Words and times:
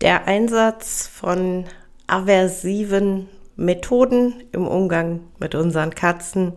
Der 0.00 0.26
Einsatz 0.26 1.06
von 1.06 1.66
aversiven 2.06 3.28
Methoden 3.56 4.42
im 4.50 4.66
Umgang 4.66 5.20
mit 5.38 5.54
unseren 5.54 5.94
Katzen 5.94 6.54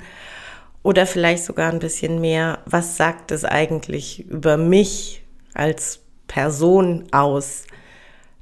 oder 0.82 1.06
vielleicht 1.06 1.44
sogar 1.44 1.70
ein 1.70 1.80
bisschen 1.80 2.22
mehr, 2.22 2.60
was 2.66 2.96
sagt 2.96 3.32
es 3.32 3.44
eigentlich 3.44 4.30
über 4.30 4.56
mich 4.56 5.26
als 5.54 6.00
Person 6.28 7.04
aus? 7.12 7.66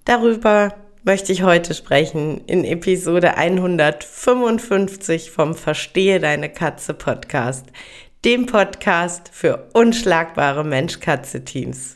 Darüber 0.05 0.75
möchte 1.03 1.31
ich 1.31 1.41
heute 1.41 1.73
sprechen 1.73 2.41
in 2.45 2.63
Episode 2.63 3.37
155 3.37 5.31
vom 5.31 5.55
Verstehe 5.55 6.19
deine 6.19 6.49
Katze 6.49 6.93
Podcast, 6.93 7.65
dem 8.23 8.45
Podcast 8.45 9.31
für 9.33 9.67
unschlagbare 9.73 10.63
Mensch-Katze-Teams. 10.63 11.95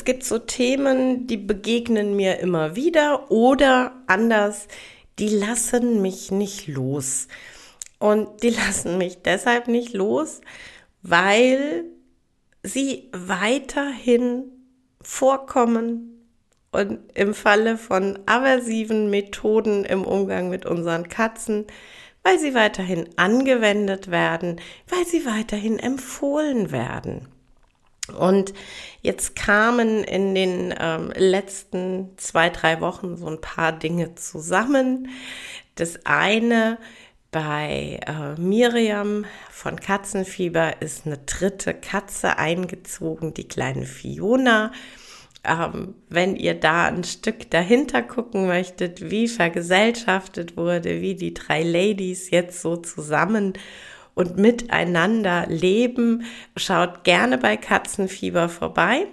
Es 0.00 0.06
gibt 0.06 0.24
so 0.24 0.38
Themen, 0.38 1.26
die 1.26 1.36
begegnen 1.36 2.16
mir 2.16 2.38
immer 2.38 2.74
wieder 2.74 3.30
oder 3.30 3.92
anders, 4.06 4.66
die 5.18 5.28
lassen 5.28 6.00
mich 6.00 6.30
nicht 6.30 6.68
los. 6.68 7.28
Und 7.98 8.42
die 8.42 8.48
lassen 8.66 8.96
mich 8.96 9.20
deshalb 9.20 9.68
nicht 9.68 9.92
los, 9.92 10.40
weil 11.02 11.84
sie 12.62 13.10
weiterhin 13.12 14.44
vorkommen 15.02 16.24
und 16.72 17.00
im 17.12 17.34
Falle 17.34 17.76
von 17.76 18.20
aversiven 18.24 19.10
Methoden 19.10 19.84
im 19.84 20.06
Umgang 20.06 20.48
mit 20.48 20.64
unseren 20.64 21.10
Katzen, 21.10 21.66
weil 22.22 22.38
sie 22.38 22.54
weiterhin 22.54 23.06
angewendet 23.16 24.10
werden, 24.10 24.62
weil 24.88 25.04
sie 25.04 25.26
weiterhin 25.26 25.78
empfohlen 25.78 26.70
werden. 26.70 27.28
Und 28.12 28.52
jetzt 29.02 29.36
kamen 29.36 30.04
in 30.04 30.34
den 30.34 30.74
ähm, 30.78 31.12
letzten 31.16 32.10
zwei, 32.16 32.50
drei 32.50 32.80
Wochen 32.80 33.16
so 33.16 33.26
ein 33.26 33.40
paar 33.40 33.72
Dinge 33.72 34.14
zusammen. 34.14 35.08
Das 35.74 36.04
eine 36.04 36.78
bei 37.30 38.00
äh, 38.06 38.40
Miriam 38.40 39.24
von 39.50 39.78
Katzenfieber 39.78 40.82
ist 40.82 41.06
eine 41.06 41.18
dritte 41.18 41.74
Katze 41.74 42.38
eingezogen, 42.38 43.34
die 43.34 43.46
kleine 43.46 43.86
Fiona. 43.86 44.72
Ähm, 45.44 45.94
wenn 46.08 46.36
ihr 46.36 46.54
da 46.54 46.86
ein 46.86 47.04
Stück 47.04 47.50
dahinter 47.50 48.02
gucken 48.02 48.46
möchtet, 48.46 49.10
wie 49.10 49.28
vergesellschaftet 49.28 50.56
wurde, 50.56 51.00
wie 51.00 51.14
die 51.14 51.32
drei 51.32 51.62
Ladies 51.62 52.30
jetzt 52.30 52.60
so 52.60 52.76
zusammen 52.76 53.54
und 54.20 54.36
miteinander 54.36 55.46
leben. 55.46 56.24
Schaut 56.54 57.04
gerne 57.04 57.38
bei 57.38 57.56
Katzenfieber 57.56 58.50
vorbei. 58.50 59.06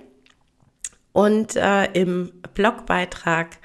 Und 1.13 1.55
äh, 1.55 1.85
im 1.93 2.33
Blogbeitrag 2.53 3.57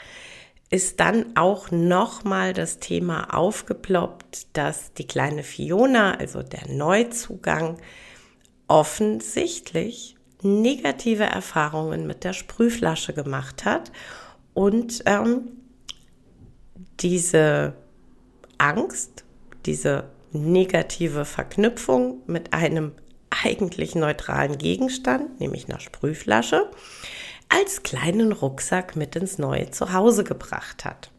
ist 0.71 1.01
dann 1.01 1.37
auch 1.37 1.73
nochmal 1.73 2.53
das 2.53 2.79
Thema 2.79 3.35
aufgeploppt, 3.35 4.57
dass 4.57 4.93
die 4.95 5.07
kleine 5.07 5.43
Fiona, 5.43 6.15
also 6.15 6.45
der 6.45 6.69
Neuzugang, 6.69 7.79
offensichtlich 8.69 10.17
negative 10.43 11.25
Erfahrungen 11.25 12.07
mit 12.07 12.23
der 12.23 12.35
Sprühflasche 12.35 13.15
gemacht 13.15 13.65
hat 13.65 13.91
und 14.55 15.03
ähm, 15.07 15.49
diese 17.01 17.75
Angst, 18.59 19.25
diese 19.67 20.05
negative 20.33 21.25
Verknüpfung 21.25 22.23
mit 22.27 22.53
einem 22.53 22.93
eigentlich 23.43 23.95
neutralen 23.95 24.59
Gegenstand, 24.59 25.41
nämlich 25.41 25.69
einer 25.69 25.81
Sprühflasche, 25.81 26.71
als 27.49 27.83
kleinen 27.83 28.33
Rucksack 28.33 28.97
mit 28.97 29.17
ins 29.17 29.39
neue 29.39 29.71
Zuhause 29.71 30.25
gebracht 30.25 30.85
hat. 30.85 31.11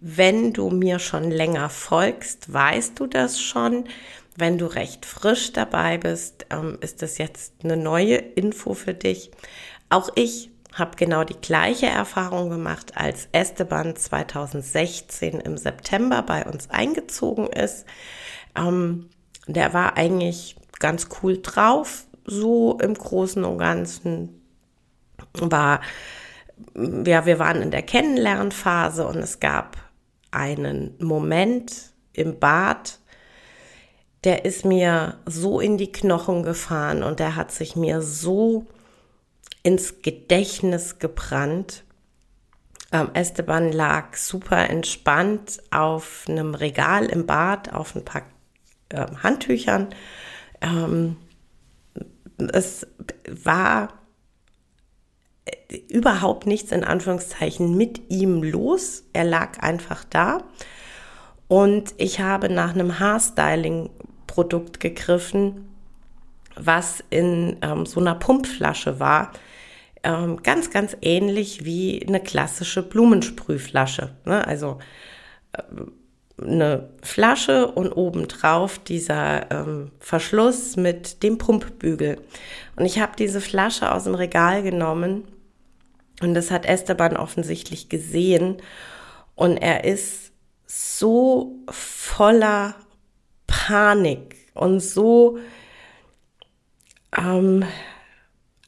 Wenn 0.00 0.52
du 0.52 0.70
mir 0.70 0.98
schon 0.98 1.30
länger 1.30 1.70
folgst, 1.70 2.52
weißt 2.52 2.98
du 3.00 3.06
das 3.06 3.40
schon. 3.40 3.84
Wenn 4.36 4.58
du 4.58 4.66
recht 4.66 5.04
frisch 5.04 5.52
dabei 5.52 5.98
bist, 5.98 6.46
ähm, 6.50 6.78
ist 6.80 7.02
das 7.02 7.18
jetzt 7.18 7.54
eine 7.64 7.76
neue 7.76 8.16
Info 8.16 8.74
für 8.74 8.94
dich. 8.94 9.32
Auch 9.90 10.10
ich 10.14 10.50
habe 10.78 10.96
genau 10.96 11.24
die 11.24 11.40
gleiche 11.40 11.86
Erfahrung 11.86 12.50
gemacht, 12.50 12.92
als 12.96 13.28
Esteban 13.32 13.96
2016 13.96 15.40
im 15.40 15.56
September 15.56 16.22
bei 16.22 16.44
uns 16.44 16.70
eingezogen 16.70 17.46
ist. 17.46 17.84
Ähm, 18.56 19.10
der 19.46 19.72
war 19.72 19.96
eigentlich 19.96 20.56
ganz 20.78 21.08
cool 21.22 21.40
drauf, 21.42 22.04
so 22.24 22.78
im 22.78 22.94
Großen 22.94 23.44
und 23.44 23.58
Ganzen. 23.58 24.42
War, 25.34 25.80
ja, 26.74 27.26
wir 27.26 27.38
waren 27.38 27.62
in 27.62 27.70
der 27.70 27.82
Kennenlernphase 27.82 29.06
und 29.06 29.16
es 29.16 29.40
gab 29.40 29.76
einen 30.30 30.94
Moment 31.00 31.92
im 32.12 32.38
Bad, 32.38 32.98
der 34.24 34.44
ist 34.44 34.64
mir 34.64 35.18
so 35.26 35.60
in 35.60 35.78
die 35.78 35.92
Knochen 35.92 36.42
gefahren 36.42 37.02
und 37.02 37.20
der 37.20 37.36
hat 37.36 37.52
sich 37.52 37.76
mir 37.76 38.02
so 38.02 38.66
ins 39.68 40.00
Gedächtnis 40.00 40.98
gebrannt. 40.98 41.84
Ähm, 42.90 43.10
Esteban 43.12 43.70
lag 43.70 44.16
super 44.16 44.70
entspannt 44.70 45.62
auf 45.70 46.24
einem 46.26 46.54
Regal 46.54 47.04
im 47.04 47.26
Bad, 47.26 47.74
auf 47.74 47.94
ein 47.94 48.02
paar 48.02 48.22
äh, 48.88 49.04
Handtüchern. 49.22 49.88
Ähm, 50.62 51.16
es 52.50 52.86
war 53.28 53.90
äh, 55.44 55.76
überhaupt 55.90 56.46
nichts 56.46 56.72
in 56.72 56.82
Anführungszeichen 56.82 57.76
mit 57.76 58.10
ihm 58.10 58.42
los. 58.42 59.04
Er 59.12 59.24
lag 59.24 59.58
einfach 59.58 60.02
da. 60.04 60.44
Und 61.46 61.92
ich 61.98 62.20
habe 62.20 62.48
nach 62.48 62.72
einem 62.72 62.98
Haarstyling-Produkt 62.98 64.80
gegriffen, 64.80 65.68
was 66.56 67.04
in 67.10 67.58
ähm, 67.60 67.84
so 67.84 68.00
einer 68.00 68.14
Pumpflasche 68.14 68.98
war. 68.98 69.32
Ähm, 70.02 70.42
ganz, 70.42 70.70
ganz 70.70 70.96
ähnlich 71.02 71.64
wie 71.64 72.04
eine 72.06 72.20
klassische 72.20 72.82
Blumensprühflasche. 72.82 74.14
Ne? 74.24 74.46
Also 74.46 74.78
äh, 75.52 75.62
eine 76.40 76.90
Flasche 77.02 77.66
und 77.66 77.92
obendrauf 77.92 78.78
dieser 78.78 79.50
ähm, 79.50 79.90
Verschluss 79.98 80.76
mit 80.76 81.22
dem 81.22 81.38
Pumpbügel. 81.38 82.20
Und 82.76 82.84
ich 82.84 83.00
habe 83.00 83.12
diese 83.18 83.40
Flasche 83.40 83.92
aus 83.92 84.04
dem 84.04 84.14
Regal 84.14 84.62
genommen 84.62 85.24
und 86.20 86.34
das 86.34 86.50
hat 86.50 86.64
Esteban 86.66 87.16
offensichtlich 87.16 87.88
gesehen. 87.88 88.58
Und 89.34 89.56
er 89.56 89.84
ist 89.84 90.32
so 90.66 91.58
voller 91.70 92.76
Panik 93.46 94.36
und 94.54 94.80
so 94.80 95.38
ähm, 97.16 97.64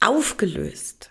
aufgelöst 0.00 1.09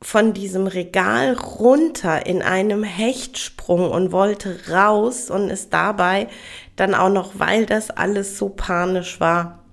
von 0.00 0.32
diesem 0.32 0.66
Regal 0.66 1.34
runter 1.34 2.26
in 2.26 2.42
einem 2.42 2.84
Hechtsprung 2.84 3.90
und 3.90 4.12
wollte 4.12 4.58
raus 4.70 5.30
und 5.30 5.50
ist 5.50 5.72
dabei 5.72 6.28
dann 6.76 6.94
auch 6.94 7.10
noch, 7.10 7.38
weil 7.38 7.66
das 7.66 7.90
alles 7.90 8.38
so 8.38 8.48
panisch 8.48 9.20
war, 9.20 9.64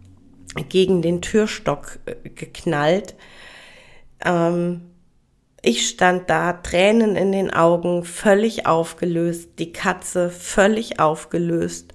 gegen 0.69 1.01
den 1.01 1.21
Türstock 1.21 1.99
äh, 2.05 2.29
geknallt. 2.29 3.15
Ähm, 4.23 4.81
Ich 5.61 5.89
stand 5.89 6.29
da, 6.29 6.53
Tränen 6.53 7.15
in 7.15 7.31
den 7.31 7.51
Augen, 7.51 8.03
völlig 8.03 8.67
aufgelöst, 8.67 9.57
die 9.57 9.73
Katze 9.73 10.29
völlig 10.29 10.99
aufgelöst. 10.99 11.93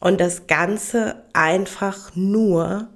Und 0.00 0.20
das 0.20 0.48
Ganze 0.48 1.22
einfach 1.32 2.16
nur, 2.16 2.88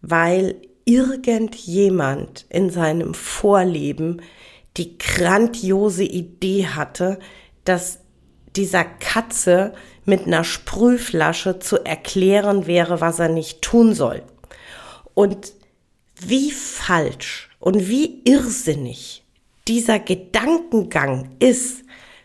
weil 0.00 0.56
irgendjemand 0.86 2.46
in 2.48 2.70
seinem 2.70 3.12
Vorleben 3.12 4.22
die 4.76 4.96
grandiose 4.96 6.04
Idee 6.04 6.68
hatte, 6.68 7.18
dass 7.64 7.98
dieser 8.54 8.84
Katze 8.84 9.74
mit 10.04 10.26
einer 10.26 10.44
Sprühflasche 10.44 11.58
zu 11.58 11.84
erklären 11.84 12.66
wäre, 12.66 13.00
was 13.00 13.18
er 13.18 13.28
nicht 13.28 13.60
tun 13.60 13.94
soll. 13.94 14.22
Und 15.12 15.52
wie 16.20 16.52
falsch 16.52 17.50
und 17.58 17.88
wie 17.88 18.22
irrsinnig 18.24 19.24
dieser 19.66 19.98
Gedankengang 19.98 21.30
ist, 21.40 21.82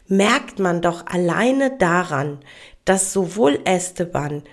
merkt 0.07 0.59
man 0.59 0.81
doch 0.81 1.07
alleine 1.07 1.77
daran, 1.77 2.39
dass 2.85 3.11
sowohl 3.11 3.59
Esteban 3.65 4.43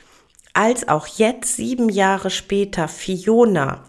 als 0.55 0.89
auch 0.89 1.07
jetzt 1.07 1.57
sieben 1.57 1.89
Jahre 1.89 2.31
später 2.31 2.89
Fiona 2.89 3.85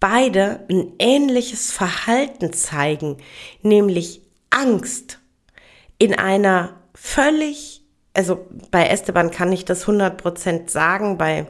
beide 0.00 0.64
ein 0.70 0.92
ähnliches 0.98 1.70
Verhalten 1.70 2.52
zeigen, 2.52 3.18
nämlich 3.62 4.22
Angst 4.50 5.18
in 5.98 6.18
einer 6.18 6.80
völlig, 6.94 7.82
also 8.14 8.46
bei 8.70 8.86
Esteban 8.86 9.30
kann 9.30 9.52
ich 9.52 9.64
das 9.64 9.86
100% 9.86 10.70
sagen, 10.70 11.18
bei 11.18 11.46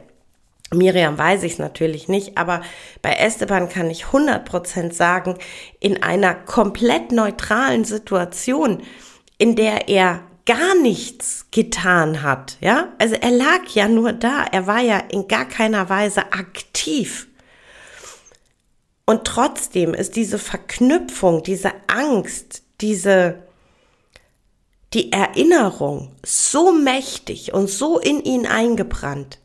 Miriam 0.73 1.17
weiß 1.17 1.43
ich 1.43 1.53
es 1.53 1.59
natürlich 1.59 2.07
nicht, 2.07 2.37
aber 2.37 2.61
bei 3.01 3.13
Esteban 3.13 3.69
kann 3.69 3.89
ich 3.89 4.05
100% 4.05 4.93
sagen, 4.93 5.37
in 5.79 6.03
einer 6.03 6.33
komplett 6.33 7.11
neutralen 7.11 7.83
Situation, 7.83 8.81
in 9.37 9.55
der 9.55 9.89
er 9.89 10.21
gar 10.45 10.75
nichts 10.81 11.47
getan 11.51 12.23
hat, 12.23 12.57
ja? 12.61 12.89
Also 12.97 13.15
er 13.15 13.31
lag 13.31 13.67
ja 13.73 13.87
nur 13.87 14.13
da, 14.13 14.45
er 14.51 14.65
war 14.65 14.81
ja 14.81 14.97
in 14.97 15.27
gar 15.27 15.45
keiner 15.45 15.89
Weise 15.89 16.33
aktiv. 16.33 17.27
Und 19.05 19.25
trotzdem 19.25 19.93
ist 19.93 20.15
diese 20.15 20.39
Verknüpfung, 20.39 21.43
diese 21.43 21.71
Angst, 21.87 22.63
diese, 22.81 23.43
die 24.93 25.11
Erinnerung 25.11 26.15
so 26.25 26.71
mächtig 26.71 27.53
und 27.53 27.69
so 27.69 27.99
in 27.99 28.23
ihn 28.23 28.45
eingebrannt, 28.45 29.39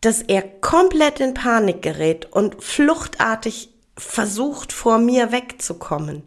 dass 0.00 0.22
er 0.22 0.42
komplett 0.42 1.20
in 1.20 1.34
Panik 1.34 1.82
gerät 1.82 2.26
und 2.26 2.62
fluchtartig 2.62 3.70
versucht, 3.96 4.72
vor 4.72 4.98
mir 4.98 5.32
wegzukommen. 5.32 6.22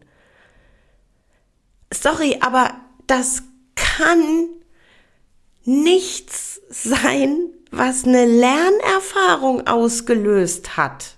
Sorry, 1.94 2.38
aber 2.42 2.74
das 3.08 3.44
kann 3.76 4.50
nichts 5.64 6.62
sein, 6.70 7.50
was 7.72 8.06
eine 8.06 8.26
Lernerfahrung 8.26 9.68
ausgelöst 9.68 10.78
hat. 10.78 11.16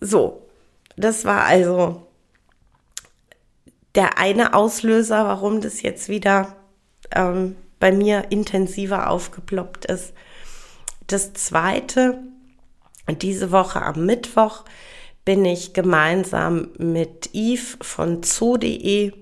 So, 0.00 0.48
das 0.96 1.24
war 1.24 1.44
also 1.44 2.06
der 3.94 4.18
eine 4.18 4.54
Auslöser, 4.54 5.24
warum 5.24 5.60
das 5.60 5.82
jetzt 5.82 6.08
wieder 6.08 6.56
ähm, 7.14 7.56
bei 7.80 7.92
mir 7.92 8.26
intensiver 8.30 9.10
aufgeploppt 9.10 9.86
ist. 9.86 10.12
Das 11.06 11.32
zweite, 11.32 12.18
diese 13.20 13.50
Woche 13.50 13.80
am 13.82 14.04
Mittwoch 14.04 14.64
bin 15.24 15.44
ich 15.44 15.72
gemeinsam 15.72 16.68
mit 16.78 17.30
Yves 17.34 17.78
von 17.80 18.22
zoo.de 18.22 19.12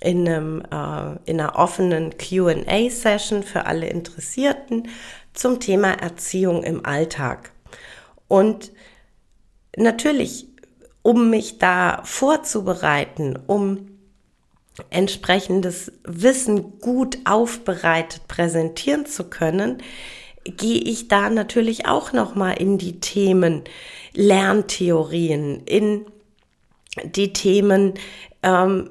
in, 0.00 0.28
einem, 0.28 0.62
äh, 0.62 1.30
in 1.30 1.40
einer 1.40 1.56
offenen 1.56 2.16
QA-Session 2.16 3.42
für 3.42 3.66
alle 3.66 3.88
Interessierten 3.88 4.88
zum 5.32 5.60
Thema 5.60 5.92
Erziehung 5.92 6.62
im 6.62 6.84
Alltag. 6.84 7.52
Und 8.28 8.72
natürlich, 9.78 10.46
um 11.02 11.30
mich 11.30 11.58
da 11.58 12.02
vorzubereiten, 12.04 13.38
um 13.46 13.98
entsprechendes 14.90 15.92
Wissen 16.04 16.78
gut 16.78 17.18
aufbereitet 17.24 18.28
präsentieren 18.28 19.06
zu 19.06 19.24
können, 19.24 19.82
gehe 20.44 20.80
ich 20.80 21.08
da 21.08 21.30
natürlich 21.30 21.86
auch 21.86 22.12
noch 22.12 22.34
mal 22.34 22.52
in 22.52 22.78
die 22.78 23.00
Themen 23.00 23.64
Lerntheorien, 24.14 25.62
in 25.64 26.06
die 27.04 27.32
Themen 27.32 27.94
ähm, 28.42 28.90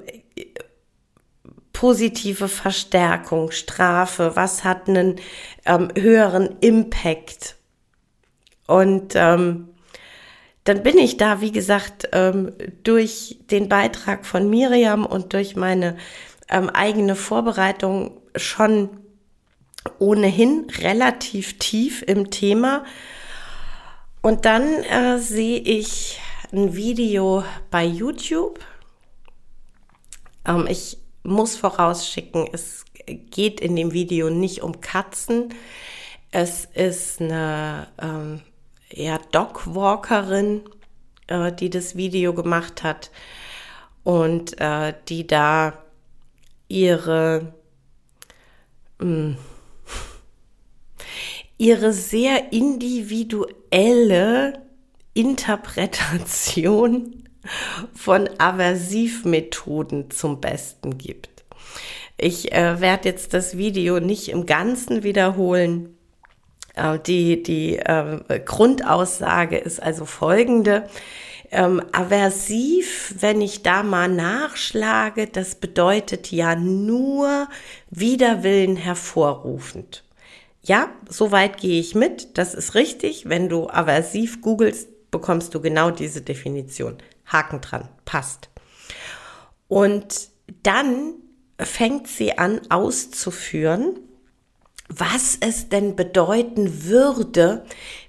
positive 1.72 2.48
Verstärkung, 2.48 3.50
Strafe, 3.50 4.32
was 4.34 4.64
hat 4.64 4.88
einen 4.88 5.16
ähm, 5.64 5.88
höheren 5.96 6.56
Impact? 6.60 7.56
Und 8.66 9.14
ähm, 9.14 9.68
dann 10.68 10.82
bin 10.82 10.98
ich 10.98 11.16
da, 11.16 11.40
wie 11.40 11.50
gesagt, 11.50 12.10
ähm, 12.12 12.52
durch 12.82 13.38
den 13.50 13.70
Beitrag 13.70 14.26
von 14.26 14.50
Miriam 14.50 15.06
und 15.06 15.32
durch 15.32 15.56
meine 15.56 15.96
ähm, 16.50 16.68
eigene 16.68 17.16
Vorbereitung 17.16 18.20
schon 18.36 18.90
ohnehin 19.98 20.66
relativ 20.78 21.58
tief 21.58 22.02
im 22.02 22.30
Thema. 22.30 22.84
Und 24.20 24.44
dann 24.44 24.64
äh, 24.84 25.18
sehe 25.18 25.58
ich 25.58 26.20
ein 26.52 26.76
Video 26.76 27.44
bei 27.70 27.86
YouTube. 27.86 28.60
Ähm, 30.44 30.66
ich 30.68 30.98
muss 31.22 31.56
vorausschicken, 31.56 32.46
es 32.52 32.84
geht 33.06 33.60
in 33.60 33.74
dem 33.74 33.92
Video 33.92 34.28
nicht 34.28 34.62
um 34.62 34.82
Katzen. 34.82 35.54
Es 36.30 36.66
ist 36.66 37.22
eine 37.22 37.88
ähm, 38.02 38.42
ja, 38.92 39.18
Dogwalkerin, 39.32 40.62
äh, 41.26 41.52
die 41.52 41.70
das 41.70 41.96
Video 41.96 42.34
gemacht 42.34 42.82
hat 42.82 43.10
und 44.04 44.60
äh, 44.60 44.94
die 45.08 45.26
da 45.26 45.82
ihre 46.68 47.52
mh, 48.98 49.06
hm, 49.06 49.36
ihre 51.58 51.92
sehr 51.92 52.52
individuelle 52.52 54.62
Interpretation 55.12 57.24
von 57.94 58.28
Aversivmethoden 58.38 60.10
zum 60.10 60.40
Besten 60.40 60.98
gibt. 60.98 61.44
Ich 62.16 62.52
äh, 62.52 62.80
werde 62.80 63.08
jetzt 63.08 63.34
das 63.34 63.56
Video 63.56 64.00
nicht 64.00 64.28
im 64.28 64.46
Ganzen 64.46 65.02
wiederholen. 65.02 65.97
Äh, 66.78 66.98
die 67.00 67.42
die 67.42 67.76
äh, 67.76 68.40
Grundaussage 68.44 69.58
ist 69.58 69.82
also 69.82 70.04
folgende. 70.04 70.88
Ähm, 71.50 71.82
aversiv, 71.92 73.14
wenn 73.20 73.40
ich 73.40 73.62
da 73.62 73.82
mal 73.82 74.08
nachschlage, 74.08 75.26
das 75.26 75.54
bedeutet 75.54 76.30
ja 76.30 76.54
nur 76.54 77.48
Widerwillen 77.90 78.76
hervorrufend. 78.76 80.04
Ja, 80.62 80.90
soweit 81.08 81.56
gehe 81.56 81.80
ich 81.80 81.94
mit. 81.94 82.36
Das 82.36 82.52
ist 82.52 82.74
richtig. 82.74 83.28
Wenn 83.28 83.48
du 83.48 83.68
aversiv 83.70 84.42
googelst, 84.42 85.10
bekommst 85.10 85.54
du 85.54 85.62
genau 85.62 85.90
diese 85.90 86.20
Definition. 86.20 86.98
Haken 87.24 87.62
dran, 87.62 87.88
passt. 88.04 88.50
Und 89.68 90.28
dann 90.62 91.14
fängt 91.58 92.08
sie 92.08 92.36
an 92.36 92.60
auszuführen, 92.68 93.98
was 94.88 95.36
es 95.40 95.68
denn 95.68 95.96
bedeuten 95.96 96.84
würde, 96.84 97.64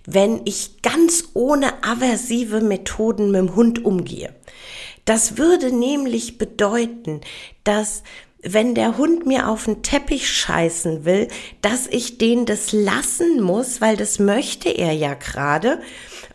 wenn 0.05 0.41
ich 0.45 0.81
ganz 0.81 1.29
ohne 1.33 1.83
aversive 1.83 2.61
Methoden 2.61 3.31
mit 3.31 3.39
dem 3.41 3.55
Hund 3.55 3.85
umgehe. 3.85 4.33
Das 5.05 5.37
würde 5.37 5.71
nämlich 5.75 6.37
bedeuten, 6.37 7.21
dass 7.63 8.03
wenn 8.41 8.73
der 8.73 8.97
Hund 8.97 9.25
mir 9.25 9.49
auf 9.49 9.65
den 9.65 9.83
Teppich 9.83 10.29
scheißen 10.31 11.03
will, 11.03 11.27
dass 11.61 11.87
ich 11.87 12.17
den 12.17 12.45
das 12.45 12.71
lassen 12.71 13.41
muss, 13.41 13.81
weil 13.81 13.97
das 13.97 14.19
möchte 14.19 14.69
er 14.69 14.93
ja 14.93 15.13
gerade. 15.13 15.81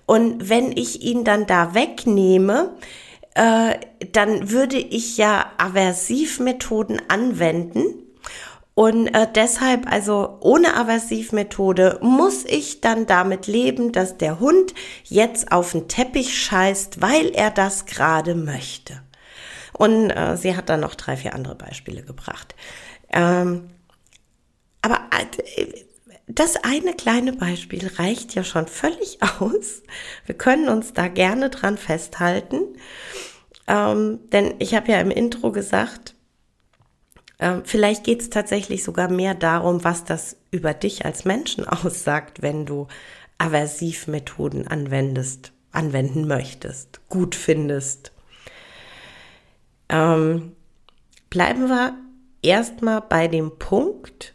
Und 0.04 0.50
wenn 0.50 0.72
ich 0.72 1.02
ihn 1.02 1.24
dann 1.24 1.46
da 1.46 1.74
wegnehme, 1.74 2.74
äh, 3.34 3.78
dann 4.12 4.50
würde 4.50 4.76
ich 4.76 5.16
ja 5.16 5.52
Aversivmethoden 5.56 7.00
anwenden 7.08 7.84
und 8.74 9.06
äh, 9.08 9.28
deshalb, 9.32 9.90
also 9.90 10.38
ohne 10.40 10.76
Aversivmethode, 10.76 12.00
muss 12.02 12.44
ich 12.44 12.80
dann 12.80 13.06
damit 13.06 13.46
leben, 13.46 13.92
dass 13.92 14.18
der 14.18 14.40
Hund 14.40 14.74
jetzt 15.04 15.52
auf 15.52 15.72
den 15.72 15.86
Teppich 15.86 16.36
scheißt, 16.36 17.00
weil 17.00 17.28
er 17.30 17.50
das 17.50 17.86
gerade 17.86 18.34
möchte. 18.34 19.00
Und 19.72 20.10
äh, 20.10 20.36
sie 20.36 20.56
hat 20.56 20.68
dann 20.68 20.80
noch 20.80 20.96
drei, 20.96 21.16
vier 21.16 21.34
andere 21.34 21.54
Beispiele 21.54 22.02
gebracht. 22.02 22.56
Ähm, 23.12 23.70
aber 24.82 25.00
äh, 25.56 25.66
das 26.26 26.56
eine 26.56 26.94
kleine 26.94 27.32
Beispiel 27.32 27.88
reicht 27.96 28.34
ja 28.34 28.42
schon 28.42 28.66
völlig 28.66 29.18
aus. 29.40 29.82
Wir 30.26 30.36
können 30.36 30.68
uns 30.68 30.92
da 30.92 31.06
gerne 31.06 31.48
dran 31.48 31.78
festhalten. 31.78 32.76
Ähm, 33.68 34.18
denn 34.30 34.54
ich 34.58 34.74
habe 34.74 34.90
ja 34.90 35.00
im 35.00 35.12
Intro 35.12 35.52
gesagt, 35.52 36.13
vielleicht 37.64 38.04
geht 38.04 38.20
es 38.20 38.30
tatsächlich 38.30 38.84
sogar 38.84 39.08
mehr 39.08 39.34
darum, 39.34 39.84
was 39.84 40.04
das 40.04 40.36
über 40.50 40.74
dich 40.74 41.04
als 41.04 41.24
Menschen 41.24 41.66
aussagt, 41.68 42.42
wenn 42.42 42.66
du 42.66 42.86
Aversivmethoden 43.38 44.68
anwendest, 44.68 45.52
anwenden 45.72 46.26
möchtest, 46.26 47.00
gut 47.08 47.34
findest. 47.34 48.12
Ähm, 49.88 50.52
bleiben 51.30 51.68
wir 51.68 51.98
erstmal 52.42 53.00
bei 53.02 53.28
dem 53.28 53.58
Punkt, 53.58 54.34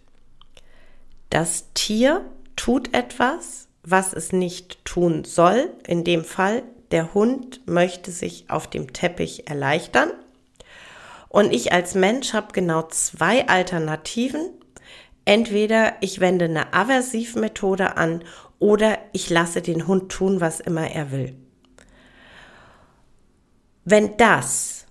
das 1.30 1.74
Tier 1.74 2.26
tut 2.56 2.94
etwas, 2.94 3.68
was 3.84 4.14
es 4.14 4.32
nicht 4.32 4.84
tun 4.84 5.24
soll. 5.24 5.72
In 5.88 6.04
dem 6.04 6.24
Fall, 6.24 6.64
der 6.92 7.14
Hund 7.14 7.62
möchte 7.68 8.12
sich 8.12 8.50
auf 8.50 8.68
dem 8.68 8.94
Teppich 8.94 9.48
erleichtern. 9.48 10.12
Und 11.30 11.54
ich 11.54 11.72
als 11.72 11.94
Mensch 11.94 12.34
habe 12.34 12.52
genau 12.54 12.88
zwei 12.90 13.48
Alternativen. 13.48 14.50
Entweder 15.26 15.94
ich 16.02 16.20
wende 16.20 16.46
eine 16.46 16.74
Aversivmethode 16.74 17.96
an 17.98 18.24
oder 18.58 18.98
ich 19.14 19.30
lasse 19.30 19.62
den 19.62 19.88
Hund 19.88 20.12
tun, 20.12 20.42
was 20.42 20.60
immer 20.60 20.90
er 20.90 21.12
will. 21.12 21.36
Wenn 23.86 24.18
das, 24.18 24.86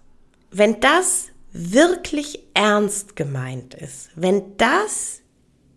wenn 0.51 0.81
das 0.81 1.27
wirklich 1.53 2.47
ernst 2.55 3.17
gemeint 3.17 3.75
ist, 3.75 4.11
wenn 4.15 4.57
das 4.57 5.23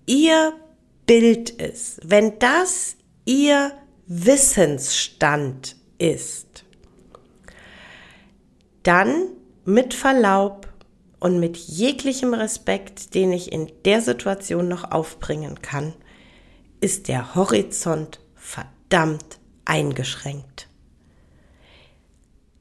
ihr 0.05 0.53
Bild 1.07 1.49
ist, 1.49 1.99
wenn 2.03 2.37
das 2.39 2.97
ihr 3.25 3.71
Wissensstand 4.05 5.75
ist, 5.97 6.65
dann 8.83 9.29
mit 9.65 9.93
Verlaub 9.93 10.67
und 11.19 11.39
mit 11.39 11.57
jeglichem 11.57 12.33
Respekt, 12.33 13.13
den 13.13 13.31
ich 13.31 13.51
in 13.51 13.71
der 13.85 14.01
Situation 14.01 14.67
noch 14.67 14.91
aufbringen 14.91 15.61
kann, 15.61 15.93
ist 16.79 17.07
der 17.07 17.35
Horizont 17.35 18.19
verdammt 18.35 19.39
eingeschränkt. 19.65 20.67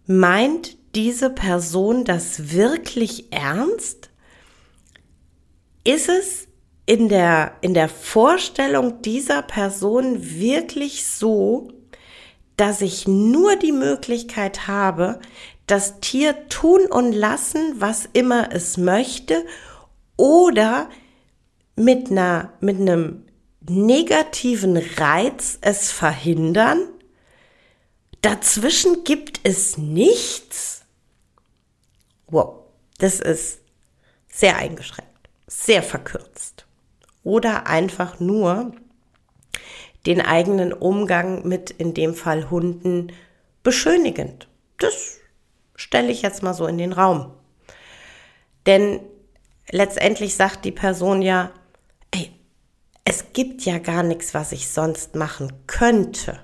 Meint 0.06 0.76
diese 0.94 1.30
Person 1.30 2.04
das 2.04 2.52
wirklich 2.52 3.32
ernst? 3.32 4.10
Ist 5.84 6.08
es 6.08 6.48
in 6.84 7.08
der, 7.08 7.52
in 7.60 7.72
der 7.72 7.88
Vorstellung 7.88 9.00
dieser 9.02 9.42
Person 9.42 10.18
wirklich 10.38 11.06
so, 11.06 11.68
dass 12.56 12.82
ich 12.82 13.08
nur 13.08 13.56
die 13.56 13.72
Möglichkeit 13.72 14.66
habe, 14.66 15.20
das 15.70 16.00
Tier 16.00 16.48
tun 16.48 16.86
und 16.86 17.12
lassen, 17.12 17.80
was 17.80 18.08
immer 18.12 18.52
es 18.52 18.76
möchte, 18.76 19.46
oder 20.16 20.90
mit 21.76 22.10
einer, 22.10 22.52
mit 22.60 22.80
einem 22.80 23.24
negativen 23.60 24.76
Reiz 24.76 25.58
es 25.60 25.90
verhindern? 25.90 26.88
Dazwischen 28.20 29.04
gibt 29.04 29.40
es 29.44 29.78
nichts? 29.78 30.82
Wow, 32.26 32.64
das 32.98 33.20
ist 33.20 33.60
sehr 34.28 34.56
eingeschränkt, 34.56 35.30
sehr 35.46 35.82
verkürzt. 35.82 36.66
Oder 37.22 37.66
einfach 37.66 38.20
nur 38.20 38.72
den 40.06 40.20
eigenen 40.20 40.72
Umgang 40.72 41.46
mit, 41.46 41.70
in 41.70 41.94
dem 41.94 42.14
Fall 42.14 42.50
Hunden, 42.50 43.12
beschönigend. 43.62 44.48
Das 44.78 45.19
stelle 45.80 46.12
ich 46.12 46.20
jetzt 46.20 46.42
mal 46.42 46.52
so 46.52 46.66
in 46.66 46.76
den 46.76 46.92
Raum. 46.92 47.32
Denn 48.66 49.00
letztendlich 49.70 50.36
sagt 50.36 50.66
die 50.66 50.72
Person 50.72 51.22
ja, 51.22 51.50
ey, 52.10 52.30
es 53.04 53.32
gibt 53.32 53.62
ja 53.62 53.78
gar 53.78 54.02
nichts, 54.02 54.34
was 54.34 54.52
ich 54.52 54.68
sonst 54.68 55.14
machen 55.14 55.52
könnte. 55.66 56.38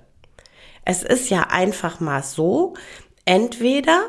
Es 0.86 1.02
ist 1.02 1.28
ja 1.28 1.48
einfach 1.50 2.00
mal 2.00 2.22
so, 2.22 2.74
entweder 3.26 4.08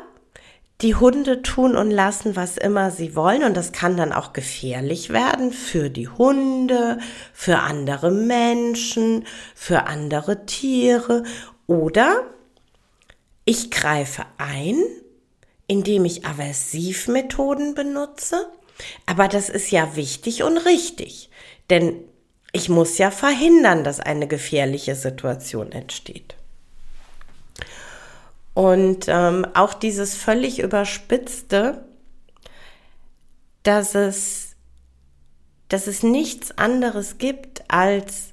die 0.80 0.94
Hunde 0.94 1.42
tun 1.42 1.76
und 1.76 1.90
lassen, 1.90 2.34
was 2.34 2.56
immer 2.56 2.90
sie 2.90 3.14
wollen. 3.14 3.42
Und 3.42 3.54
das 3.54 3.72
kann 3.72 3.98
dann 3.98 4.14
auch 4.14 4.32
gefährlich 4.32 5.10
werden 5.10 5.52
für 5.52 5.90
die 5.90 6.08
Hunde, 6.08 7.00
für 7.34 7.58
andere 7.58 8.10
Menschen, 8.10 9.26
für 9.54 9.88
andere 9.88 10.46
Tiere. 10.46 11.24
Oder 11.66 12.22
ich 13.44 13.70
greife 13.70 14.24
ein, 14.38 14.76
indem 15.68 16.04
ich 16.04 16.26
Aversivmethoden 16.26 17.74
benutze. 17.74 18.50
Aber 19.06 19.28
das 19.28 19.48
ist 19.48 19.70
ja 19.70 19.94
wichtig 19.94 20.42
und 20.42 20.56
richtig. 20.58 21.30
Denn 21.70 22.02
ich 22.52 22.68
muss 22.68 22.98
ja 22.98 23.10
verhindern, 23.10 23.84
dass 23.84 24.00
eine 24.00 24.26
gefährliche 24.26 24.96
Situation 24.96 25.70
entsteht. 25.70 26.34
Und 28.54 29.04
ähm, 29.06 29.46
auch 29.54 29.74
dieses 29.74 30.16
völlig 30.16 30.58
überspitzte, 30.58 31.84
dass 33.62 33.94
es, 33.94 34.56
dass 35.68 35.86
es 35.86 36.02
nichts 36.02 36.56
anderes 36.56 37.18
gibt, 37.18 37.62
als 37.68 38.32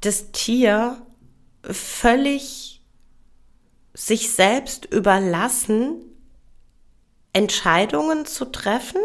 das 0.00 0.30
Tier 0.30 1.02
völlig 1.62 2.80
sich 3.92 4.30
selbst 4.30 4.86
überlassen, 4.86 6.02
Entscheidungen 7.36 8.26
zu 8.26 8.46
treffen 8.46 9.00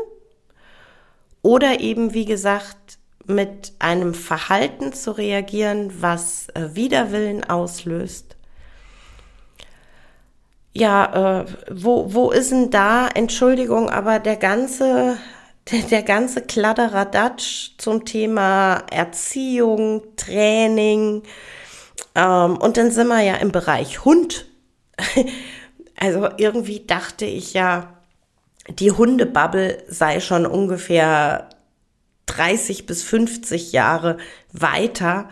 oder 1.41 1.79
eben, 1.79 2.13
wie 2.13 2.25
gesagt, 2.25 2.97
mit 3.25 3.73
einem 3.79 4.13
Verhalten 4.13 4.93
zu 4.93 5.11
reagieren, 5.11 6.01
was 6.01 6.47
äh, 6.49 6.75
Widerwillen 6.75 7.43
auslöst 7.43 8.35
ja, 10.73 11.41
äh, 11.41 11.45
wo, 11.69 12.13
wo 12.13 12.31
ist 12.31 12.51
denn 12.51 12.69
da, 12.69 13.07
Entschuldigung, 13.07 13.89
aber 13.89 14.19
der 14.19 14.37
ganze, 14.37 15.17
der, 15.71 15.81
der 15.81 16.03
ganze 16.03 16.41
Kladderadatsch 16.41 17.71
zum 17.77 18.05
Thema 18.05 18.83
Erziehung, 18.89 20.03
Training, 20.15 21.23
ähm, 22.15 22.57
und 22.57 22.77
dann 22.77 22.91
sind 22.91 23.07
wir 23.07 23.21
ja 23.21 23.35
im 23.35 23.51
Bereich 23.51 24.05
Hund. 24.05 24.45
also 25.99 26.29
irgendwie 26.37 26.85
dachte 26.85 27.25
ich 27.25 27.53
ja, 27.53 28.00
die 28.79 28.91
Hundebubble 28.91 29.83
sei 29.87 30.19
schon 30.19 30.45
ungefähr 30.45 31.49
30 32.27 32.85
bis 32.85 33.03
50 33.03 33.71
Jahre 33.71 34.17
weiter 34.51 35.29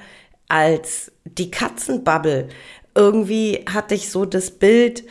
als 0.48 1.12
die 1.26 1.52
Katzenbubble. 1.52 2.50
Irgendwie 2.96 3.66
hatte 3.72 3.96
ich 3.96 4.10
so 4.10 4.26
das 4.26 4.52
Bild, 4.52 5.04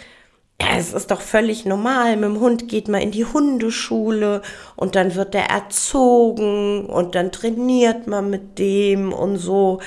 es 0.59 0.93
ist 0.93 1.11
doch 1.11 1.21
völlig 1.21 1.65
normal. 1.65 2.17
Mit 2.17 2.25
dem 2.25 2.41
Hund 2.41 2.69
geht 2.69 2.89
man 2.89 3.01
in 3.01 3.13
die 3.13 3.25
Hundeschule 3.25 4.43
und 4.77 4.97
dann 4.97 5.15
wird 5.15 5.35
der 5.35 5.49
erzogen 5.49 6.87
und 6.87 7.15
dann 7.15 7.31
trainiert 7.31 8.07
man 8.09 8.29
mit 8.29 8.59
dem 8.59 9.13
und 9.13 9.37
so. 9.37 9.81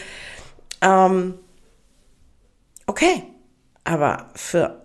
Ähm, 0.81 1.35
okay, 2.87 3.23
aber 3.83 4.29
für 4.33 4.80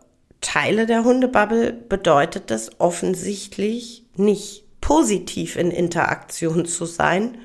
Teile 0.46 0.86
der 0.86 1.02
Hundebubble 1.02 1.72
bedeutet 1.72 2.52
das 2.52 2.80
offensichtlich 2.80 4.04
nicht 4.14 4.64
positiv 4.80 5.56
in 5.56 5.72
Interaktion 5.72 6.66
zu 6.66 6.84
sein, 6.86 7.38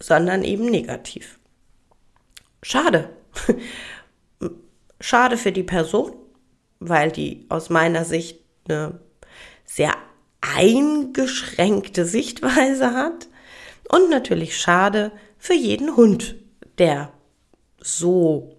sondern 0.00 0.42
eben 0.42 0.66
negativ. 0.66 1.38
Schade. 2.60 3.10
Schade 5.00 5.36
für 5.36 5.52
die 5.52 5.62
Person, 5.62 6.16
weil 6.80 7.12
die 7.12 7.46
aus 7.50 7.70
meiner 7.70 8.04
Sicht 8.04 8.40
eine 8.66 8.98
sehr 9.64 9.94
eingeschränkte 10.40 12.04
Sichtweise 12.04 12.94
hat. 12.94 13.28
Und 13.88 14.10
natürlich 14.10 14.58
schade 14.58 15.12
für 15.38 15.54
jeden 15.54 15.94
Hund, 15.94 16.34
der 16.78 17.12
so 17.80 18.58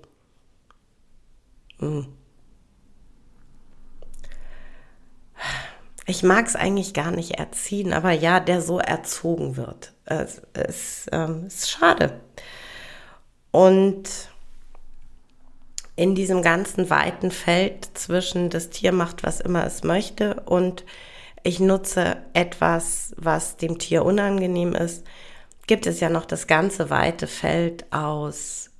ich 6.06 6.24
mag 6.24 6.46
es 6.46 6.56
eigentlich 6.56 6.94
gar 6.94 7.12
nicht 7.12 7.32
erziehen, 7.32 7.94
aber 7.94 8.12
ja, 8.12 8.40
der 8.40 8.62
so 8.62 8.80
erzogen 8.80 9.58
wird. 9.58 9.94
Es, 10.06 10.42
es 10.54 11.08
ähm, 11.12 11.46
ist 11.48 11.70
schade. 11.70 12.22
Und 13.52 14.30
in 15.96 16.14
diesem 16.14 16.42
ganzen 16.42 16.90
weiten 16.90 17.32
Feld 17.32 17.90
zwischen 17.94 18.50
das 18.50 18.70
Tier 18.70 18.92
macht, 18.92 19.24
was 19.24 19.40
immer 19.40 19.66
es 19.66 19.84
möchte 19.84 20.42
und 20.46 20.84
ich 21.44 21.60
nutze 21.60 22.18
etwas, 22.34 23.14
was 23.18 23.56
dem 23.58 23.78
Tier 23.80 24.04
unangenehm 24.04 24.74
ist, 24.74 25.06
gibt 25.68 25.88
es 25.88 26.00
ja 26.00 26.10
noch 26.10 26.26
das 26.26 26.48
ganze 26.48 26.90
weite 26.90 27.28
Feld 27.28 27.86
aus 27.94 28.72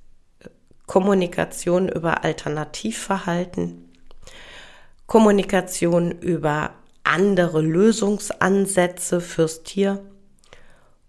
Kommunikation 0.86 1.88
über 1.88 2.22
Alternativverhalten, 2.24 3.90
Kommunikation 5.06 6.12
über 6.12 6.74
andere 7.06 7.60
Lösungsansätze 7.60 9.20
fürs 9.20 9.62
Tier 9.62 10.04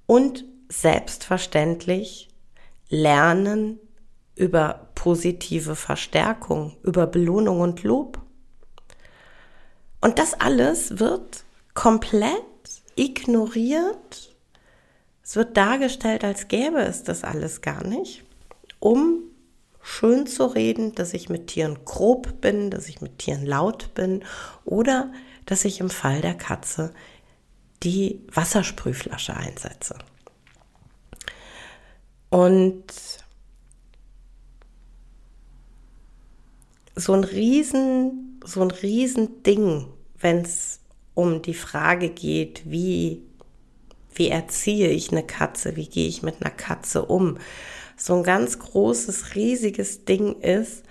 und 0.05 0.45
selbstverständlich 0.69 2.29
Lernen 2.89 3.79
über 4.35 4.89
positive 4.95 5.75
Verstärkung, 5.75 6.77
über 6.83 7.07
Belohnung 7.07 7.59
und 7.59 7.83
Lob. 7.83 8.21
Und 9.99 10.19
das 10.19 10.35
alles 10.35 10.99
wird 10.99 11.43
komplett 11.73 12.31
ignoriert. 12.95 14.35
Es 15.23 15.35
wird 15.35 15.57
dargestellt, 15.57 16.23
als 16.23 16.47
gäbe 16.47 16.79
es 16.79 17.03
das 17.03 17.23
alles 17.23 17.61
gar 17.61 17.83
nicht, 17.83 18.23
um 18.79 19.23
schön 19.81 20.27
zu 20.27 20.45
reden, 20.45 20.95
dass 20.95 21.13
ich 21.13 21.29
mit 21.29 21.47
Tieren 21.47 21.79
grob 21.85 22.41
bin, 22.41 22.69
dass 22.69 22.87
ich 22.87 23.01
mit 23.01 23.19
Tieren 23.19 23.45
laut 23.45 23.93
bin 23.93 24.23
oder 24.65 25.11
dass 25.47 25.65
ich 25.65 25.79
im 25.79 25.89
Fall 25.89 26.21
der 26.21 26.35
Katze 26.35 26.93
die 27.81 28.21
Wassersprühflasche 28.31 29.35
einsetze. 29.35 29.97
Und 32.29 32.83
so 36.95 37.13
ein 37.13 37.23
riesen, 37.23 38.39
so 38.43 38.61
ein 38.61 38.71
riesen 38.71 39.41
Ding, 39.43 39.87
wenn 40.19 40.41
es 40.41 40.81
um 41.13 41.41
die 41.41 41.53
Frage 41.53 42.09
geht, 42.09 42.63
wie, 42.69 43.23
wie 44.13 44.29
erziehe 44.29 44.89
ich 44.89 45.11
eine 45.11 45.25
Katze, 45.25 45.75
wie 45.75 45.87
gehe 45.87 46.07
ich 46.07 46.23
mit 46.23 46.41
einer 46.41 46.53
Katze 46.53 47.05
um. 47.05 47.37
So 47.95 48.15
ein 48.15 48.23
ganz 48.23 48.59
großes, 48.59 49.35
riesiges 49.35 50.05
Ding 50.05 50.41
ist, 50.41 50.83